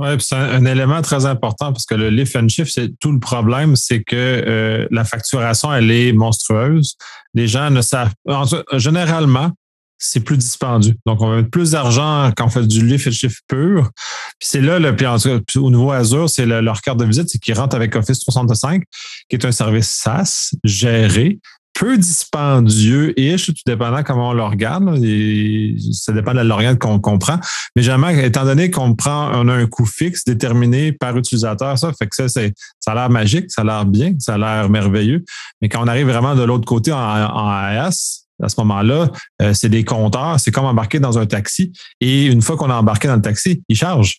[0.00, 3.18] Oui, c'est un, élément très important parce que le lift and shift, c'est tout le
[3.18, 6.96] problème, c'est que euh, la facturation, elle est monstrueuse.
[7.34, 8.12] Les gens ne savent.
[8.74, 9.50] généralement,
[9.98, 10.94] c'est plus dispendieux.
[11.04, 13.90] Donc, on va mettre plus d'argent quand on fait du lift and shift pur.
[14.38, 17.54] Puis c'est là, le, puis au niveau Azure, c'est leur carte de visite, c'est qu'ils
[17.54, 18.84] rentrent avec Office 365,
[19.28, 21.40] qui est un service SaaS géré
[21.78, 24.84] peu dispendieux-ish, tout dépendant comment on le regarde.
[25.92, 27.38] ça dépend de l'organe qu'on comprend.
[27.76, 31.92] Mais jamais, étant donné qu'on prend, on a un coût fixe déterminé par utilisateur, ça
[31.96, 35.24] fait que ça, ça a l'air magique, ça a l'air bien, ça a l'air merveilleux.
[35.62, 39.10] Mais quand on arrive vraiment de l'autre côté en, AS, à ce moment-là,
[39.42, 41.72] euh, c'est des compteurs, c'est comme embarquer dans un taxi.
[42.00, 44.18] Et une fois qu'on a embarqué dans le taxi, il charge.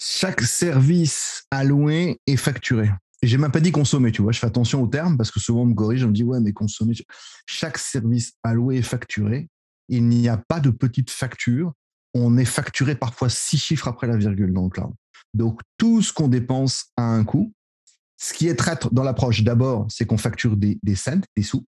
[0.00, 2.90] Chaque service alloué est facturé.
[3.22, 4.32] J'ai même pas dit consommer, tu vois.
[4.32, 6.40] Je fais attention aux termes parce que souvent on me corrige, on me dit ouais,
[6.40, 6.94] mais consommer.
[7.46, 9.48] Chaque service alloué est facturé.
[9.88, 11.72] Il n'y a pas de petite facture.
[12.14, 14.92] On est facturé parfois six chiffres après la virgule dans le cloud.
[15.34, 17.52] Donc tout ce qu'on dépense a un coût.
[18.20, 21.64] Ce qui est traître dans l'approche, d'abord, c'est qu'on facture des, des cents, des sous.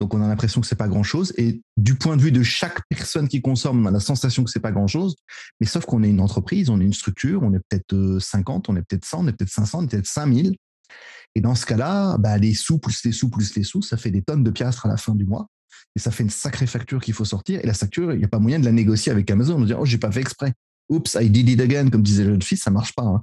[0.00, 1.32] Donc on a l'impression que c'est pas grand chose.
[1.38, 4.50] Et du point de vue de chaque personne qui consomme, on a la sensation que
[4.50, 5.16] c'est pas grand chose.
[5.60, 8.76] Mais sauf qu'on est une entreprise, on est une structure, on est peut-être 50, on
[8.76, 10.56] est peut-être 100, on est peut-être 500, on est peut-être 5000.
[11.34, 14.10] Et dans ce cas-là, bah, les sous plus les sous plus les sous, ça fait
[14.10, 15.48] des tonnes de piastres à la fin du mois.
[15.94, 17.60] Et ça fait une sacrée facture qu'il faut sortir.
[17.62, 19.56] Et la facture, il n'y a pas moyen de la négocier avec Amazon.
[19.56, 20.52] On dire, oh, j'ai pas fait exprès.
[20.88, 23.02] Oups, I did it again, comme disait le jeune fils, ça marche pas.
[23.02, 23.22] Hein.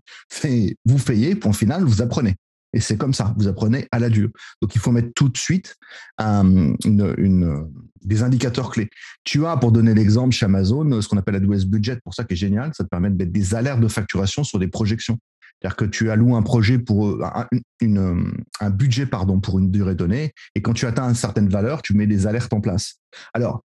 [0.85, 2.35] Vous payez, point final, vous apprenez.
[2.73, 4.31] Et c'est comme ça, vous apprenez à la dure.
[4.61, 5.75] Donc il faut mettre tout de suite
[6.19, 8.89] des indicateurs clés.
[9.23, 12.33] Tu as, pour donner l'exemple chez Amazon, ce qu'on appelle AWS Budget, pour ça qui
[12.33, 15.19] est génial, ça te permet de mettre des alertes de facturation sur des projections.
[15.63, 17.47] C'est-à-dire que tu alloues un projet pour euh, un,
[17.79, 21.81] une, un budget pardon pour une durée donnée, et quand tu atteins une certaine valeur,
[21.81, 22.95] tu mets des alertes en place.
[23.33, 23.63] Alors,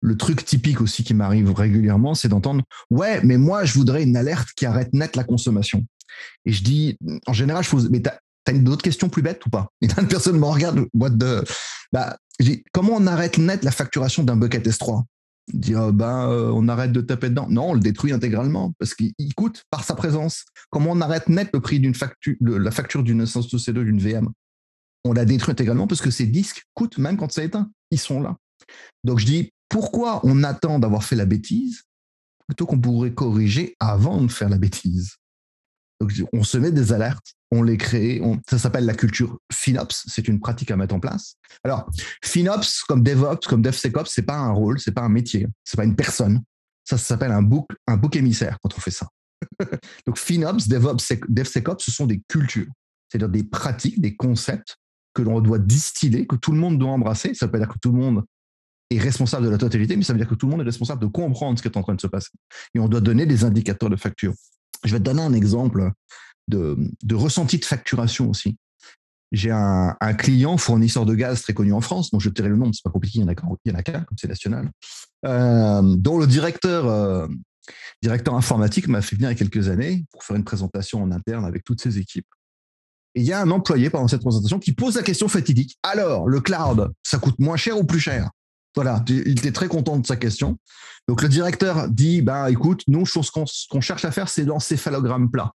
[0.00, 4.16] le truc typique aussi qui m'arrive régulièrement, c'est d'entendre ouais, mais moi je voudrais une
[4.16, 5.84] alerte qui arrête net la consommation.
[6.44, 9.50] Et je dis, en général, je pose, mais t'as as d'autres questions plus bêtes ou
[9.50, 9.68] pas?
[9.80, 11.42] Et une personne me regarde, what de
[11.92, 12.16] bah,
[12.72, 15.04] comment on arrête net la facturation d'un bucket S3
[15.52, 17.46] dire oh, ben on arrête de taper dedans.
[17.48, 20.44] Non, on le détruit intégralement parce qu'il coûte par sa présence.
[20.70, 23.98] Comment on arrête net le prix d'une facture, la facture d'une instance de C2 d'une
[23.98, 24.28] VM
[25.04, 27.70] On la détruit intégralement parce que ces disques coûtent même quand ça éteint.
[27.90, 28.36] Ils sont là.
[29.04, 31.82] Donc je dis pourquoi on attend d'avoir fait la bêtise
[32.46, 35.16] plutôt qu'on pourrait corriger avant de faire la bêtise?
[36.02, 38.20] Donc on se met des alertes on les crée.
[38.48, 40.06] ça s'appelle la culture FinOps.
[40.06, 41.36] C'est une pratique à mettre en place.
[41.64, 41.88] Alors,
[42.24, 45.84] FinOps, comme DevOps, comme DevSecOps, c'est pas un rôle, c'est pas un métier, c'est pas
[45.84, 46.42] une personne.
[46.84, 49.06] Ça, s'appelle un bouc, un émissaire quand on fait ça.
[50.06, 52.72] Donc, FinOps, DevOps, DevSecOps, ce sont des cultures,
[53.08, 54.78] c'est-à-dire des pratiques, des concepts
[55.12, 57.34] que l'on doit distiller, que tout le monde doit embrasser.
[57.34, 58.24] Ça veut pas dire que tout le monde
[58.88, 61.02] est responsable de la totalité, mais ça veut dire que tout le monde est responsable
[61.02, 62.30] de comprendre ce qui est en train de se passer.
[62.74, 64.32] Et on doit donner des indicateurs de facture.
[64.84, 65.92] Je vais te donner un exemple
[66.48, 66.76] de,
[67.12, 68.56] ressenti de facturation aussi.
[69.30, 72.72] J'ai un, client fournisseur de gaz très connu en France, dont je tairai le nom,
[72.72, 74.70] c'est pas compliqué, il y en a, en a qu'un, comme c'est national,
[75.24, 77.26] euh, dont le directeur, euh,
[78.02, 81.10] directeur informatique m'a fait venir il y a quelques années pour faire une présentation en
[81.12, 82.26] interne avec toutes ses équipes.
[83.14, 85.78] Et il y a un employé pendant cette présentation qui pose la question fatidique.
[85.82, 88.30] Alors, le cloud, ça coûte moins cher ou plus cher?
[88.74, 90.58] Voilà, il était très content de sa question.
[91.08, 93.30] Donc le directeur dit, bah écoute, nous, ce
[93.68, 95.52] qu'on cherche à faire, c'est l'encéphalogramme plat.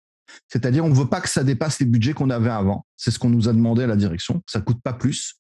[0.47, 2.86] C'est-à-dire, on ne veut pas que ça dépasse les budgets qu'on avait avant.
[2.97, 4.41] C'est ce qu'on nous a demandé à la direction.
[4.47, 5.36] Ça ne coûte pas plus,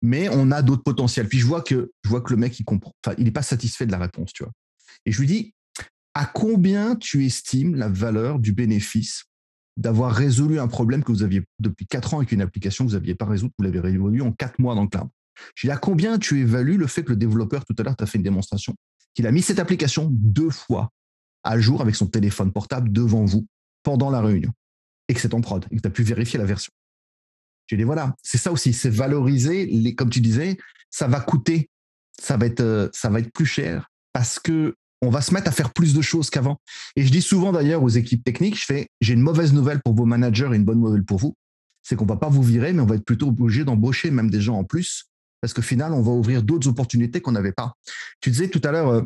[0.00, 1.28] mais on a d'autres potentiels.
[1.28, 2.92] Puis je vois que, le mec, il comprend.
[3.04, 4.52] Enfin, il n'est pas satisfait de la réponse, tu vois.
[5.06, 5.54] Et je lui dis,
[6.14, 9.24] à combien tu estimes la valeur du bénéfice
[9.76, 12.96] d'avoir résolu un problème que vous aviez depuis quatre ans avec une application que vous
[12.96, 15.08] n'aviez pas résolu, vous l'avez résolu en quatre mois dans le cloud?
[15.54, 17.96] Je lui dis, à combien tu évalues le fait que le développeur, tout à l'heure,
[17.96, 18.74] t'a fait une démonstration,
[19.14, 20.90] qu'il a mis cette application deux fois
[21.44, 23.46] à jour avec son téléphone portable devant vous
[23.82, 24.52] pendant la réunion
[25.08, 26.72] et que c'est en prod et que tu as pu vérifier la version.
[27.66, 30.58] J'ai dit voilà, c'est ça aussi, c'est valoriser les, comme tu disais,
[30.90, 31.70] ça va coûter,
[32.18, 35.48] ça va être, euh, ça va être plus cher parce que on va se mettre
[35.48, 36.60] à faire plus de choses qu'avant.
[36.96, 39.94] Et je dis souvent d'ailleurs aux équipes techniques, je fais, j'ai une mauvaise nouvelle pour
[39.94, 41.36] vos managers et une bonne nouvelle pour vous.
[41.82, 44.40] C'est qu'on va pas vous virer, mais on va être plutôt obligé d'embaucher même des
[44.40, 45.04] gens en plus,
[45.40, 47.74] parce qu'au final, on va ouvrir d'autres opportunités qu'on n'avait pas.
[48.20, 49.02] Tu disais tout à l'heure, euh,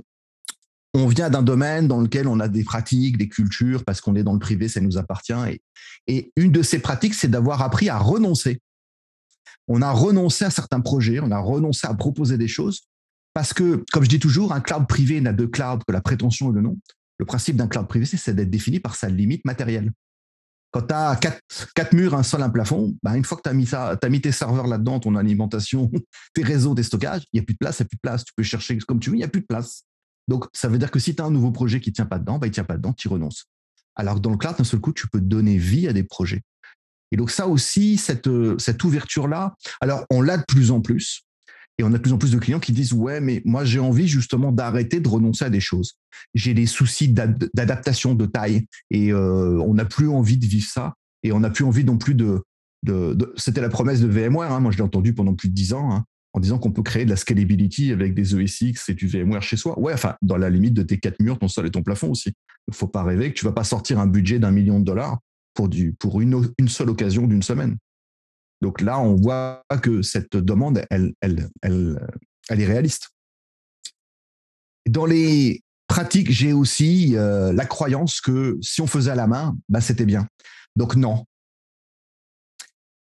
[0.94, 4.22] on vient d'un domaine dans lequel on a des pratiques, des cultures, parce qu'on est
[4.22, 5.32] dans le privé, ça nous appartient.
[5.48, 5.62] Et,
[6.06, 8.60] et une de ces pratiques, c'est d'avoir appris à renoncer.
[9.68, 12.82] On a renoncé à certains projets, on a renoncé à proposer des choses,
[13.32, 16.50] parce que, comme je dis toujours, un cloud privé n'a de cloud que la prétention
[16.50, 16.78] et le nom.
[17.18, 19.92] Le principe d'un cloud privé, c'est d'être défini par sa limite matérielle.
[20.72, 23.52] Quand tu as quatre, murs, un sol, un plafond, bah, une fois que tu as,
[23.52, 25.90] mis as mis tes serveurs là-dedans, ton alimentation,
[26.34, 28.00] tes réseaux, tes stockages, il n'y a plus de place, il n'y a plus de
[28.00, 28.24] place.
[28.24, 29.84] Tu peux chercher comme tu veux, il n'y a plus de place.
[30.28, 32.18] Donc, ça veut dire que si tu as un nouveau projet qui ne tient pas
[32.18, 33.46] dedans, bah, il ne tient pas dedans, tu renonces.
[33.96, 36.40] Alors que dans le cloud, d'un seul coup, tu peux donner vie à des projets.
[37.10, 41.26] Et donc, ça aussi, cette, cette ouverture-là, alors on l'a de plus en plus.
[41.82, 43.80] Et on a de plus en plus de clients qui disent Ouais, mais moi, j'ai
[43.80, 45.94] envie justement d'arrêter de renoncer à des choses.
[46.32, 48.66] J'ai des soucis d'adaptation, de taille.
[48.90, 50.94] Et euh, on n'a plus envie de vivre ça.
[51.24, 52.44] Et on n'a plus envie non plus de.
[53.36, 54.52] C'était la promesse de VMware.
[54.52, 54.60] Hein.
[54.60, 55.92] Moi, je l'ai entendu pendant plus de dix ans.
[55.92, 59.42] Hein en disant qu'on peut créer de la scalability avec des ESX et du VMware
[59.42, 59.78] chez soi.
[59.78, 62.30] Ouais, enfin, dans la limite de tes quatre murs, ton sol et ton plafond aussi.
[62.68, 64.84] Il ne faut pas rêver que tu vas pas sortir un budget d'un million de
[64.86, 65.18] dollars
[65.52, 67.76] pour, du, pour une seule occasion d'une semaine.
[68.62, 73.10] Donc là, on voit que cette demande, elle, est réaliste.
[74.88, 79.56] Dans les pratiques, j'ai aussi euh, la croyance que si on faisait à la main,
[79.68, 80.26] bah, c'était bien.
[80.76, 81.26] Donc non,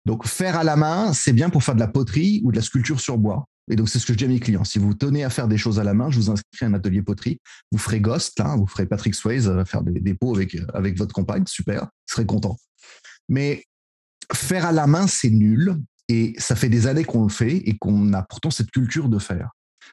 [0.07, 2.62] donc, faire à la main, c'est bien pour faire de la poterie ou de la
[2.62, 3.46] sculpture sur bois.
[3.70, 4.64] Et donc, c'est ce que je dis à mes clients.
[4.64, 6.75] Si vous tenez à faire des choses à la main, je vous inscris à un
[6.75, 7.38] atelier poterie.
[7.70, 10.96] Vous ferez Ghost, là, vous ferez Patrick Swayze euh, faire des, pots avec, euh, avec
[10.96, 11.44] votre compagne.
[11.46, 12.57] Super, je serai content.
[13.29, 13.64] Mais
[14.32, 15.76] faire à la main, c'est nul.
[16.08, 19.18] Et ça fait des années qu'on le fait et qu'on a pourtant cette culture de
[19.18, 19.50] faire.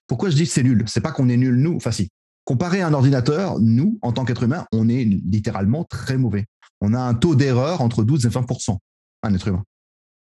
[0.08, 0.84] Pourquoi je dis c'est nul?
[0.88, 1.76] C'est pas qu'on est nul, nous.
[1.76, 2.10] Enfin, si.
[2.44, 6.46] Comparé à un ordinateur, nous, en tant qu'être humain, on est littéralement très mauvais.
[6.80, 8.78] On a un taux d'erreur entre 12 et 20%
[9.24, 9.64] un être humain.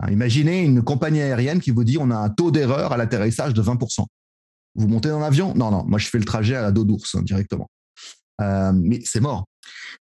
[0.00, 3.54] Hein, imaginez une compagnie aérienne qui vous dit on a un taux d'erreur à l'atterrissage
[3.54, 4.04] de 20%.
[4.76, 5.54] Vous montez dans l'avion?
[5.54, 7.68] Non, non, moi je fais le trajet à la dos d'ours hein, directement.
[8.40, 9.44] Euh, mais c'est mort.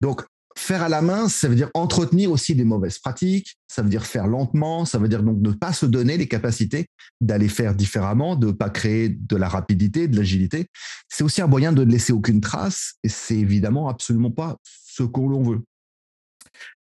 [0.00, 0.24] Donc,
[0.58, 4.04] faire à la main, ça veut dire entretenir aussi des mauvaises pratiques, ça veut dire
[4.04, 6.86] faire lentement, ça veut dire donc ne pas se donner les capacités
[7.20, 10.66] d'aller faire différemment, de ne pas créer de la rapidité, de l'agilité.
[11.08, 15.02] C'est aussi un moyen de ne laisser aucune trace et c'est évidemment absolument pas ce
[15.02, 15.60] qu'on veut.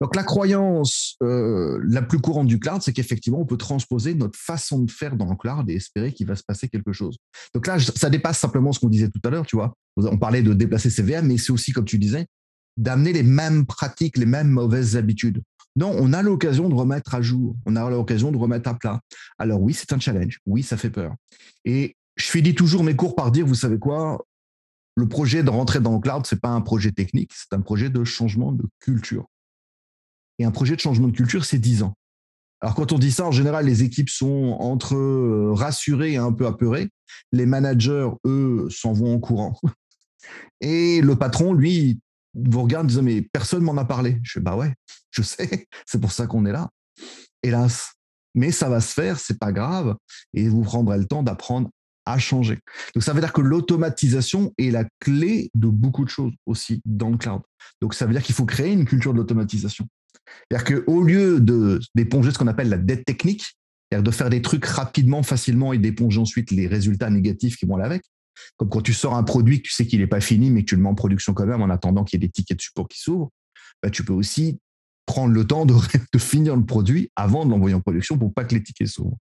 [0.00, 4.38] Donc la croyance euh, la plus courante du cloud, c'est qu'effectivement, on peut transposer notre
[4.38, 7.18] façon de faire dans le cloud et espérer qu'il va se passer quelque chose.
[7.54, 9.74] Donc là, ça dépasse simplement ce qu'on disait tout à l'heure, tu vois.
[9.96, 12.26] On parlait de déplacer ses VM, mais c'est aussi, comme tu disais,
[12.76, 15.42] d'amener les mêmes pratiques, les mêmes mauvaises habitudes.
[15.76, 19.00] Non, on a l'occasion de remettre à jour, on a l'occasion de remettre à plat.
[19.38, 21.14] Alors oui, c'est un challenge, oui, ça fait peur.
[21.64, 24.24] Et je finis toujours mes cours par dire, vous savez quoi,
[24.94, 27.90] le projet de rentrer dans le cloud, c'est pas un projet technique, c'est un projet
[27.90, 29.26] de changement de culture.
[30.38, 31.94] Et un projet de changement de culture, c'est 10 ans.
[32.62, 36.32] Alors quand on dit ça, en général, les équipes sont entre euh, rassurées et un
[36.32, 36.88] peu apeurées.
[37.32, 39.58] Les managers, eux, s'en vont en courant.
[40.62, 42.00] Et le patron, lui,
[42.36, 44.18] vous regarde en disant, mais personne m'en a parlé.
[44.22, 44.74] Je fais, bah ouais,
[45.10, 46.68] je sais, c'est pour ça qu'on est là.
[47.42, 47.92] Hélas.
[48.34, 49.96] Mais ça va se faire, c'est pas grave.
[50.34, 51.70] Et vous prendrez le temps d'apprendre
[52.04, 52.58] à changer.
[52.94, 57.10] Donc ça veut dire que l'automatisation est la clé de beaucoup de choses aussi dans
[57.10, 57.42] le cloud.
[57.80, 59.86] Donc ça veut dire qu'il faut créer une culture de l'automatisation.
[60.50, 61.40] C'est-à-dire qu'au lieu
[61.94, 63.56] d'éponger ce qu'on appelle la dette technique,
[63.90, 67.76] c'est-à-dire de faire des trucs rapidement, facilement et d'éponger ensuite les résultats négatifs qui vont
[67.76, 68.02] avec,
[68.56, 70.70] comme quand tu sors un produit que tu sais qu'il n'est pas fini, mais que
[70.70, 72.62] tu le mets en production quand même en attendant qu'il y ait des tickets de
[72.62, 73.30] support qui s'ouvrent,
[73.82, 74.58] bah, tu peux aussi
[75.06, 75.66] prendre le temps
[76.12, 79.16] de, finir le produit avant de l'envoyer en production pour pas que les tickets s'ouvrent.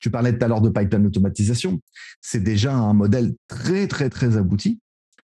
[0.00, 1.80] Tu parlais tout à l'heure de pipeline d'automatisation.
[2.20, 4.78] C'est déjà un modèle très, très, très abouti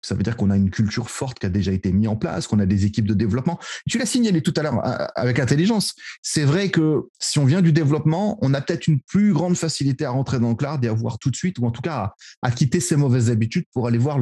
[0.06, 2.46] ça veut dire qu'on a une culture forte qui a déjà été mise en place,
[2.46, 3.58] qu'on a des équipes de développement.
[3.88, 5.94] Tu l'as signalé tout à l'heure euh, avec intelligence.
[6.22, 10.04] C'est vrai que si on vient du développement, on a peut-être une plus grande facilité
[10.04, 12.14] à rentrer dans le cloud et à voir tout de suite, ou en tout cas
[12.40, 14.20] à, quitter ses mauvaises habitudes pour aller voir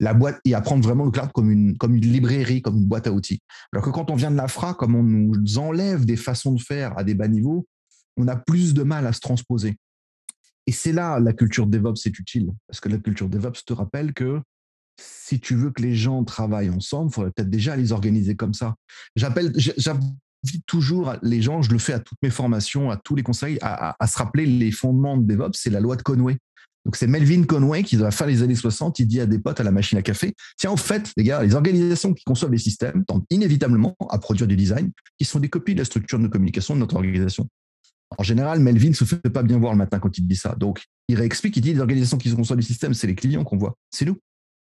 [0.00, 3.06] la boîte et apprendre vraiment le cloud comme une, comme une librairie, comme une boîte
[3.06, 3.40] à outils.
[3.72, 6.98] Alors que quand on vient de l'infra, comme on nous enlève des façons de faire
[6.98, 7.66] à des bas niveaux,
[8.18, 9.78] on a plus de mal à se transposer.
[10.66, 14.12] Et c'est là la culture DevOps est utile, parce que la culture DevOps te rappelle
[14.12, 14.42] que
[15.00, 18.54] si tu veux que les gens travaillent ensemble, il faudrait peut-être déjà les organiser comme
[18.54, 18.74] ça.
[19.16, 23.22] J'appelle, j'invite toujours les gens, je le fais à toutes mes formations, à tous les
[23.22, 26.36] conseils, à, se rappeler les fondements de DevOps, c'est la loi de Conway.
[26.84, 29.38] Donc c'est Melvin Conway qui, dans la fin des années 60, il dit à des
[29.38, 32.50] potes à la machine à café, tiens, en fait, les gars, les organisations qui conçoivent
[32.50, 36.18] les systèmes tendent inévitablement à produire du design qui sont des copies de la structure
[36.18, 37.48] de communication de notre organisation.
[38.18, 40.54] En général, Melvin ne se fait pas bien voir le matin quand il dit ça.
[40.56, 43.56] Donc, il réexplique, il dit les organisations qui conçoivent les systèmes, c'est les clients qu'on
[43.56, 44.18] voit, c'est nous.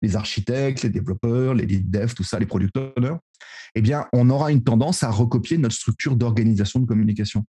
[0.02, 3.16] Les architectes, les développeurs, les lead devs, tout ça, les product owners,
[3.74, 7.44] eh bien, on aura une tendance à recopier notre structure d'organisation de communication.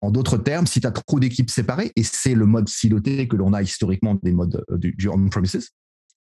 [0.00, 3.36] En d'autres termes, si tu as trop d'équipes séparées, et c'est le mode siloté que
[3.36, 5.70] l'on a historiquement des modes euh, du, du on-premises,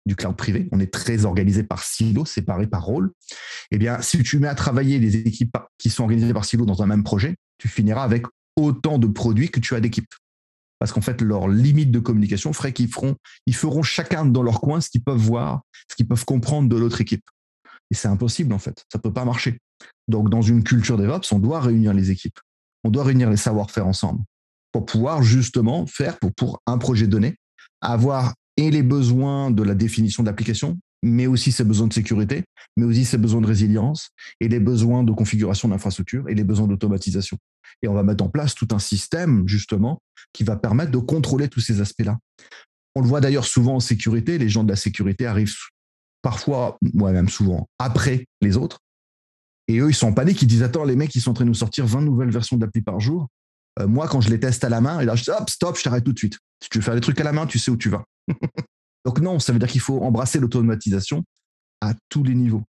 [0.06, 3.12] du cloud privé, on est très organisé par silos, séparés par rôle,
[3.72, 6.82] eh bien, si tu mets à travailler des équipes qui sont organisées par silos dans
[6.82, 8.26] un même projet, tu finiras avec
[8.56, 10.14] autant de produits que tu as d'équipes.
[10.80, 13.16] Parce qu'en fait, leur limite de communication ferait qu'ils feront,
[13.46, 16.76] ils feront chacun dans leur coin ce qu'ils peuvent voir, ce qu'ils peuvent comprendre de
[16.76, 17.24] l'autre équipe.
[17.90, 18.86] Et c'est impossible, en fait.
[18.92, 19.60] Ça peut pas marcher.
[20.08, 22.40] Donc, dans une culture DevOps, on doit réunir les équipes.
[22.84, 24.22] On doit réunir les savoir-faire ensemble
[24.72, 27.38] pour pouvoir justement faire pour, pour un projet donné,
[27.82, 32.44] avoir et les besoins de la définition d'application, mais aussi ses besoins de sécurité,
[32.76, 36.68] mais aussi ses besoins de résilience et les besoins de configuration d'infrastructure et les besoins
[36.68, 37.38] d'automatisation.
[37.82, 40.00] Et on va mettre en place tout un système, justement,
[40.34, 42.18] qui va permettre de contrôler tous ces aspects-là.
[42.96, 45.54] On le voit d'ailleurs souvent en sécurité, les gens de la sécurité arrivent
[46.24, 48.80] parfois, moi-même souvent, après les autres.
[49.68, 51.46] Et eux, ils sont en panique, ils disent Attends, les mecs, ils sont en train
[51.46, 53.28] de nous sortir 20 nouvelles versions d'appli par jour.
[53.80, 55.78] Euh, moi, quand je les teste à la main, et là, je dis Hop, stop,
[55.78, 56.38] je t'arrête tout de suite.
[56.64, 58.04] Si tu veux faire des trucs à la main, tu sais où tu vas.
[59.08, 61.24] Donc, non, ça veut dire qu'il faut embrasser l'automatisation
[61.80, 62.64] à tous les niveaux.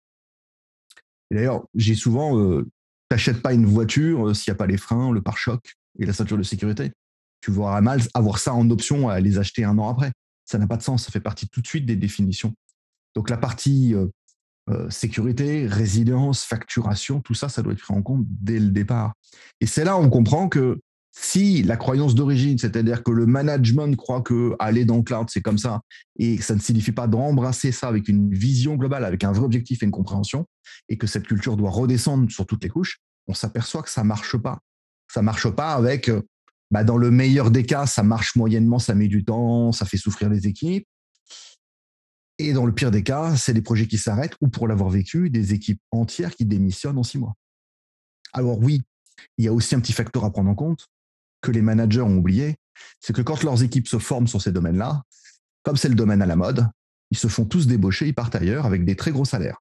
[1.32, 2.70] D'ailleurs, j'ai souvent euh,
[3.10, 6.14] t'achètes pas une voiture euh, s'il n'y a pas les freins, le pare-choc et la
[6.14, 6.92] ceinture de sécurité.
[7.42, 10.12] Tu vois mal avoir ça en option à les acheter un an après.
[10.46, 11.06] Ça n'a pas de sens.
[11.06, 12.54] Ça fait partie tout de suite des définitions.
[13.16, 14.06] Donc la partie euh,
[14.70, 19.14] euh, sécurité, résilience, facturation, tout ça, ça doit être pris en compte dès le départ.
[19.60, 20.80] Et c'est là où on comprend que
[21.20, 25.42] si la croyance d'origine, c'est-à-dire que le management croit que aller dans le cloud, c'est
[25.42, 25.82] comme ça,
[26.18, 29.82] et ça ne signifie pas d'embrasser ça avec une vision globale, avec un vrai objectif
[29.82, 30.46] et une compréhension,
[30.90, 34.38] et que cette culture doit redescendre sur toutes les couches, on s'aperçoit que ça marche
[34.38, 34.60] pas.
[35.12, 36.22] Ça marche pas avec, euh,
[36.70, 39.98] bah dans le meilleur des cas, ça marche moyennement, ça met du temps, ça fait
[39.98, 40.86] souffrir les équipes.
[42.38, 45.32] Et dans le pire des cas, c'est des projets qui s'arrêtent ou pour l'avoir vécu,
[45.32, 47.34] des équipes entières qui démissionnent en six mois.
[48.34, 48.84] Alors oui,
[49.38, 50.88] il y a aussi un petit facteur à prendre en compte
[51.42, 52.56] que les managers ont oublié,
[53.00, 55.04] c'est que quand leurs équipes se forment sur ces domaines-là,
[55.64, 56.68] comme c'est le domaine à la mode,
[57.12, 59.58] ils se font tous débaucher, ils partent ailleurs avec des très gros salaires.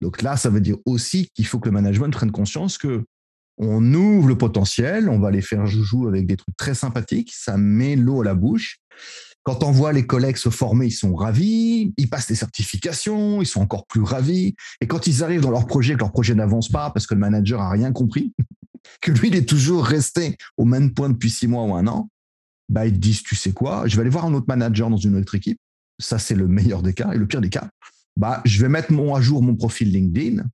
[0.00, 3.04] Donc là, ça veut dire aussi qu'il faut que le management prenne conscience que
[3.58, 7.56] on ouvre le potentiel, on va les faire joujou avec des trucs très sympathiques, ça
[7.56, 8.78] met l'eau à la bouche.
[9.44, 13.46] Quand on voit les collègues se former, ils sont ravis, ils passent des certifications, ils
[13.46, 14.56] sont encore plus ravis.
[14.80, 17.20] Et quand ils arrivent dans leur projet, que leur projet n'avance pas parce que le
[17.20, 18.34] manager a rien compris,
[19.00, 22.08] que lui, il est toujours resté au même point depuis six mois ou un an,
[22.68, 25.16] bah, ils disent, tu sais quoi, je vais aller voir un autre manager dans une
[25.16, 25.58] autre équipe.
[25.98, 27.12] Ça, c'est le meilleur des cas.
[27.12, 27.68] Et le pire des cas,
[28.16, 30.44] bah, je vais mettre à jour mon profil LinkedIn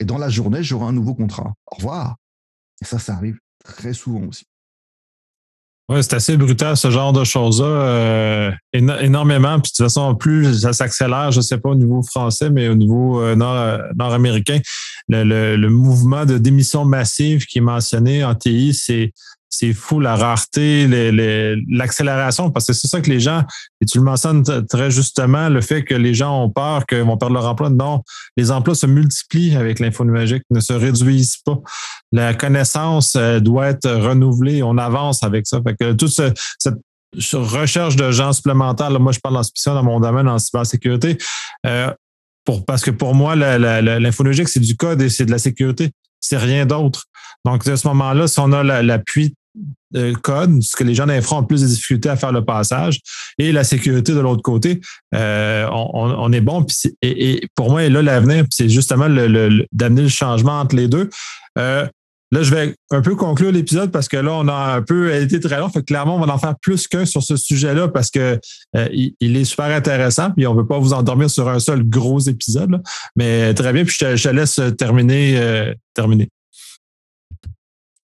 [0.00, 1.54] et dans la journée, j'aurai un nouveau contrat.
[1.70, 2.16] Au revoir.
[2.82, 4.44] Et ça, ça arrive très souvent aussi.
[5.90, 9.58] Oui, c'est assez brutal ce genre de choses-là, euh, énormément.
[9.58, 12.68] Puis de toute façon, plus ça s'accélère, je ne sais pas au niveau français, mais
[12.68, 14.60] au niveau euh, euh, nord-américain,
[15.08, 19.12] le, le, mouvement de démission massive qui est mentionné en TI, c'est
[19.50, 20.86] c'est fou la rareté,
[21.68, 23.42] l'accélération, parce que c'est ça que les gens,
[23.80, 27.16] et tu le mentionnes très justement, le fait que les gens ont peur qu'ils vont
[27.16, 27.68] perdre leur emploi.
[27.68, 28.02] Non,
[28.36, 31.58] les emplois se multiplient avec l'info numérique, ne se réduisent pas.
[32.12, 35.60] La connaissance euh, doit être renouvelée, on avance avec ça.
[35.66, 36.78] Fait que toute cette
[37.32, 41.18] recherche de gens supplémentaires, moi je parle en spécial dans mon domaine en cybersécurité,
[41.66, 41.92] euh,
[42.44, 45.90] pour, parce que pour moi, l'infonuagique, c'est du code et c'est de la sécurité.
[46.20, 47.04] C'est rien d'autre.
[47.44, 49.34] Donc, à ce moment-là, si on a l'appui
[49.92, 53.00] de code, ce que les gens d'infra ont plus de difficultés à faire le passage,
[53.38, 54.80] et la sécurité de l'autre côté,
[55.14, 56.64] euh, on, est bon.
[57.02, 61.10] et, pour moi, l'avenir, c'est justement le, d'amener le changement entre les deux.
[61.58, 61.86] Euh,
[62.30, 65.40] là, je vais un peu conclure l'épisode parce que là, on a un peu été
[65.40, 65.68] très long.
[65.68, 68.38] Fait clairement, on va en faire plus qu'un sur ce sujet-là parce que
[68.76, 70.30] euh, il, est super intéressant.
[70.30, 72.80] Puis on ne veut pas vous endormir sur un seul gros épisode.
[73.16, 73.84] Mais très bien.
[73.84, 75.74] Puis je te, laisse terminer.
[75.94, 76.28] terminer.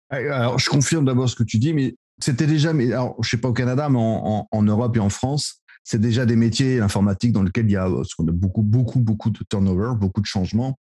[0.09, 3.37] Alors, je confirme d'abord ce que tu dis, mais c'était déjà, mais alors, je sais
[3.37, 7.43] pas au Canada, mais en, Europe et en France, c'est déjà des métiers informatiques dans
[7.43, 10.77] lesquels il y a, a beaucoup, beaucoup, beaucoup de turnover, beaucoup de changements.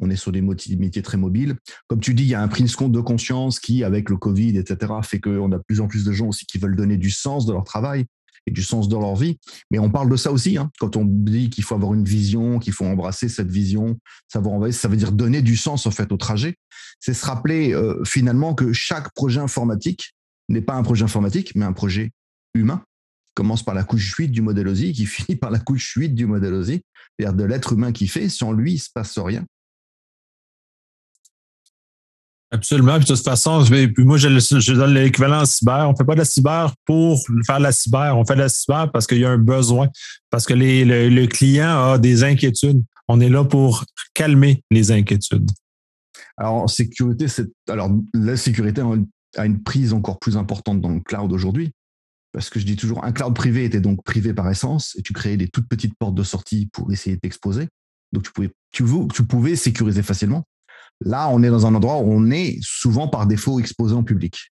[0.00, 1.56] On est sur des métiers très mobiles.
[1.88, 4.56] Comme tu dis, il y a un prise compte de conscience qui, avec le Covid,
[4.56, 7.10] etc., fait qu'on a de plus en plus de gens aussi qui veulent donner du
[7.10, 8.06] sens de leur travail
[8.48, 9.38] et du sens dans leur vie.
[9.70, 10.70] Mais on parle de ça aussi, hein.
[10.80, 13.98] quand on dit qu'il faut avoir une vision, qu'il faut embrasser cette vision,
[14.32, 16.56] savoir ça veut dire donner du sens en fait au trajet.
[16.98, 20.14] C'est se rappeler euh, finalement que chaque projet informatique
[20.48, 22.10] n'est pas un projet informatique, mais un projet
[22.54, 22.82] humain.
[23.34, 26.26] commence par la couche 8 du modèle OSI, qui finit par la couche 8 du
[26.26, 26.80] modèle OSI,
[27.18, 28.28] c'est-à-dire de l'être humain qui fait.
[28.28, 29.44] Sans lui, il se passe rien.
[32.50, 32.98] Absolument.
[32.98, 35.86] De toute façon, puis moi, je, donne l'équivalent en cyber.
[35.88, 38.16] On ne fait pas de la cyber pour faire la cyber.
[38.16, 39.88] On fait de la cyber parce qu'il y a un besoin,
[40.30, 42.82] parce que le, client a des inquiétudes.
[43.06, 43.84] On est là pour
[44.14, 45.50] calmer les inquiétudes.
[46.38, 48.82] Alors, en sécurité, c'est alors la sécurité
[49.36, 51.72] a une prise encore plus importante dans le cloud aujourd'hui.
[52.32, 55.12] Parce que je dis toujours, un cloud privé était donc privé par essence, et tu
[55.12, 57.68] créais des toutes petites portes de sortie pour essayer de t'exposer.
[58.12, 58.84] Donc tu pouvais, tu,
[59.14, 60.44] tu pouvais sécuriser facilement.
[61.00, 64.50] Là, on est dans un endroit où on est souvent par défaut exposé en public.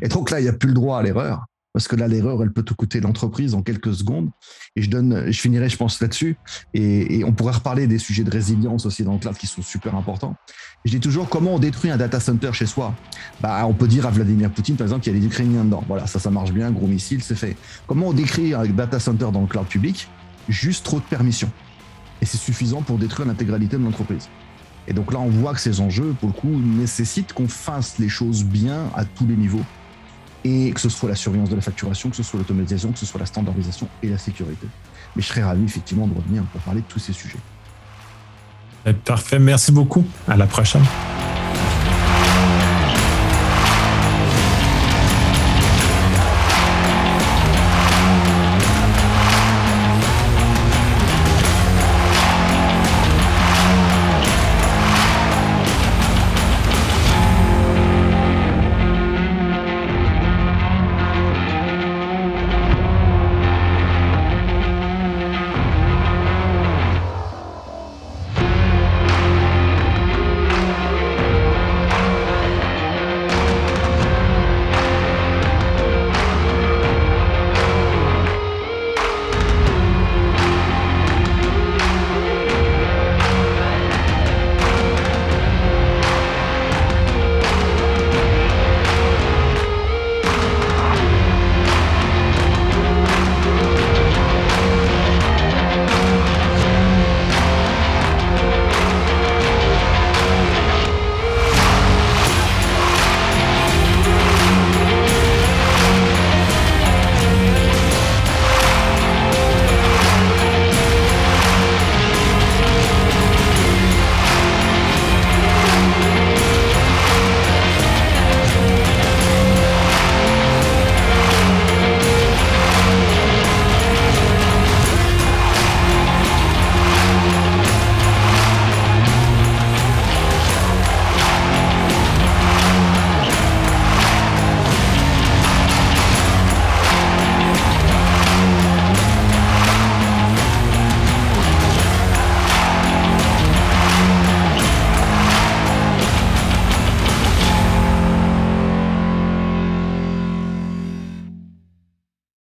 [0.00, 1.44] Et donc là, il n'y a plus le droit à l'erreur.
[1.72, 4.30] Parce que là, l'erreur, elle peut te coûter l'entreprise en quelques secondes.
[4.76, 6.36] Et je donne, je finirai, je pense, là-dessus.
[6.74, 9.94] Et, on pourrait reparler des sujets de résilience aussi dans le cloud qui sont super
[9.94, 10.36] importants.
[10.84, 12.94] je dis toujours comment on détruit un data center chez soi?
[13.40, 15.82] Bah, on peut dire à Vladimir Poutine, par exemple, qu'il y a des Ukrainiens dedans.
[15.88, 17.56] Voilà, ça, ça marche bien, gros missile, c'est fait.
[17.86, 20.08] Comment on décrit un data center dans le cloud public?
[20.50, 21.50] Juste trop de permissions.
[22.20, 24.28] Et c'est suffisant pour détruire l'intégralité de l'entreprise.
[24.88, 28.08] Et donc là, on voit que ces enjeux, pour le coup, nécessitent qu'on fasse les
[28.08, 29.64] choses bien à tous les niveaux.
[30.44, 33.06] Et que ce soit la surveillance de la facturation, que ce soit l'automatisation, que ce
[33.06, 34.66] soit la standardisation et la sécurité.
[35.14, 37.38] Mais je serais ravi, effectivement, de revenir pour parler de tous ces sujets.
[39.04, 39.38] Parfait.
[39.38, 40.04] Merci beaucoup.
[40.26, 40.82] À la prochaine.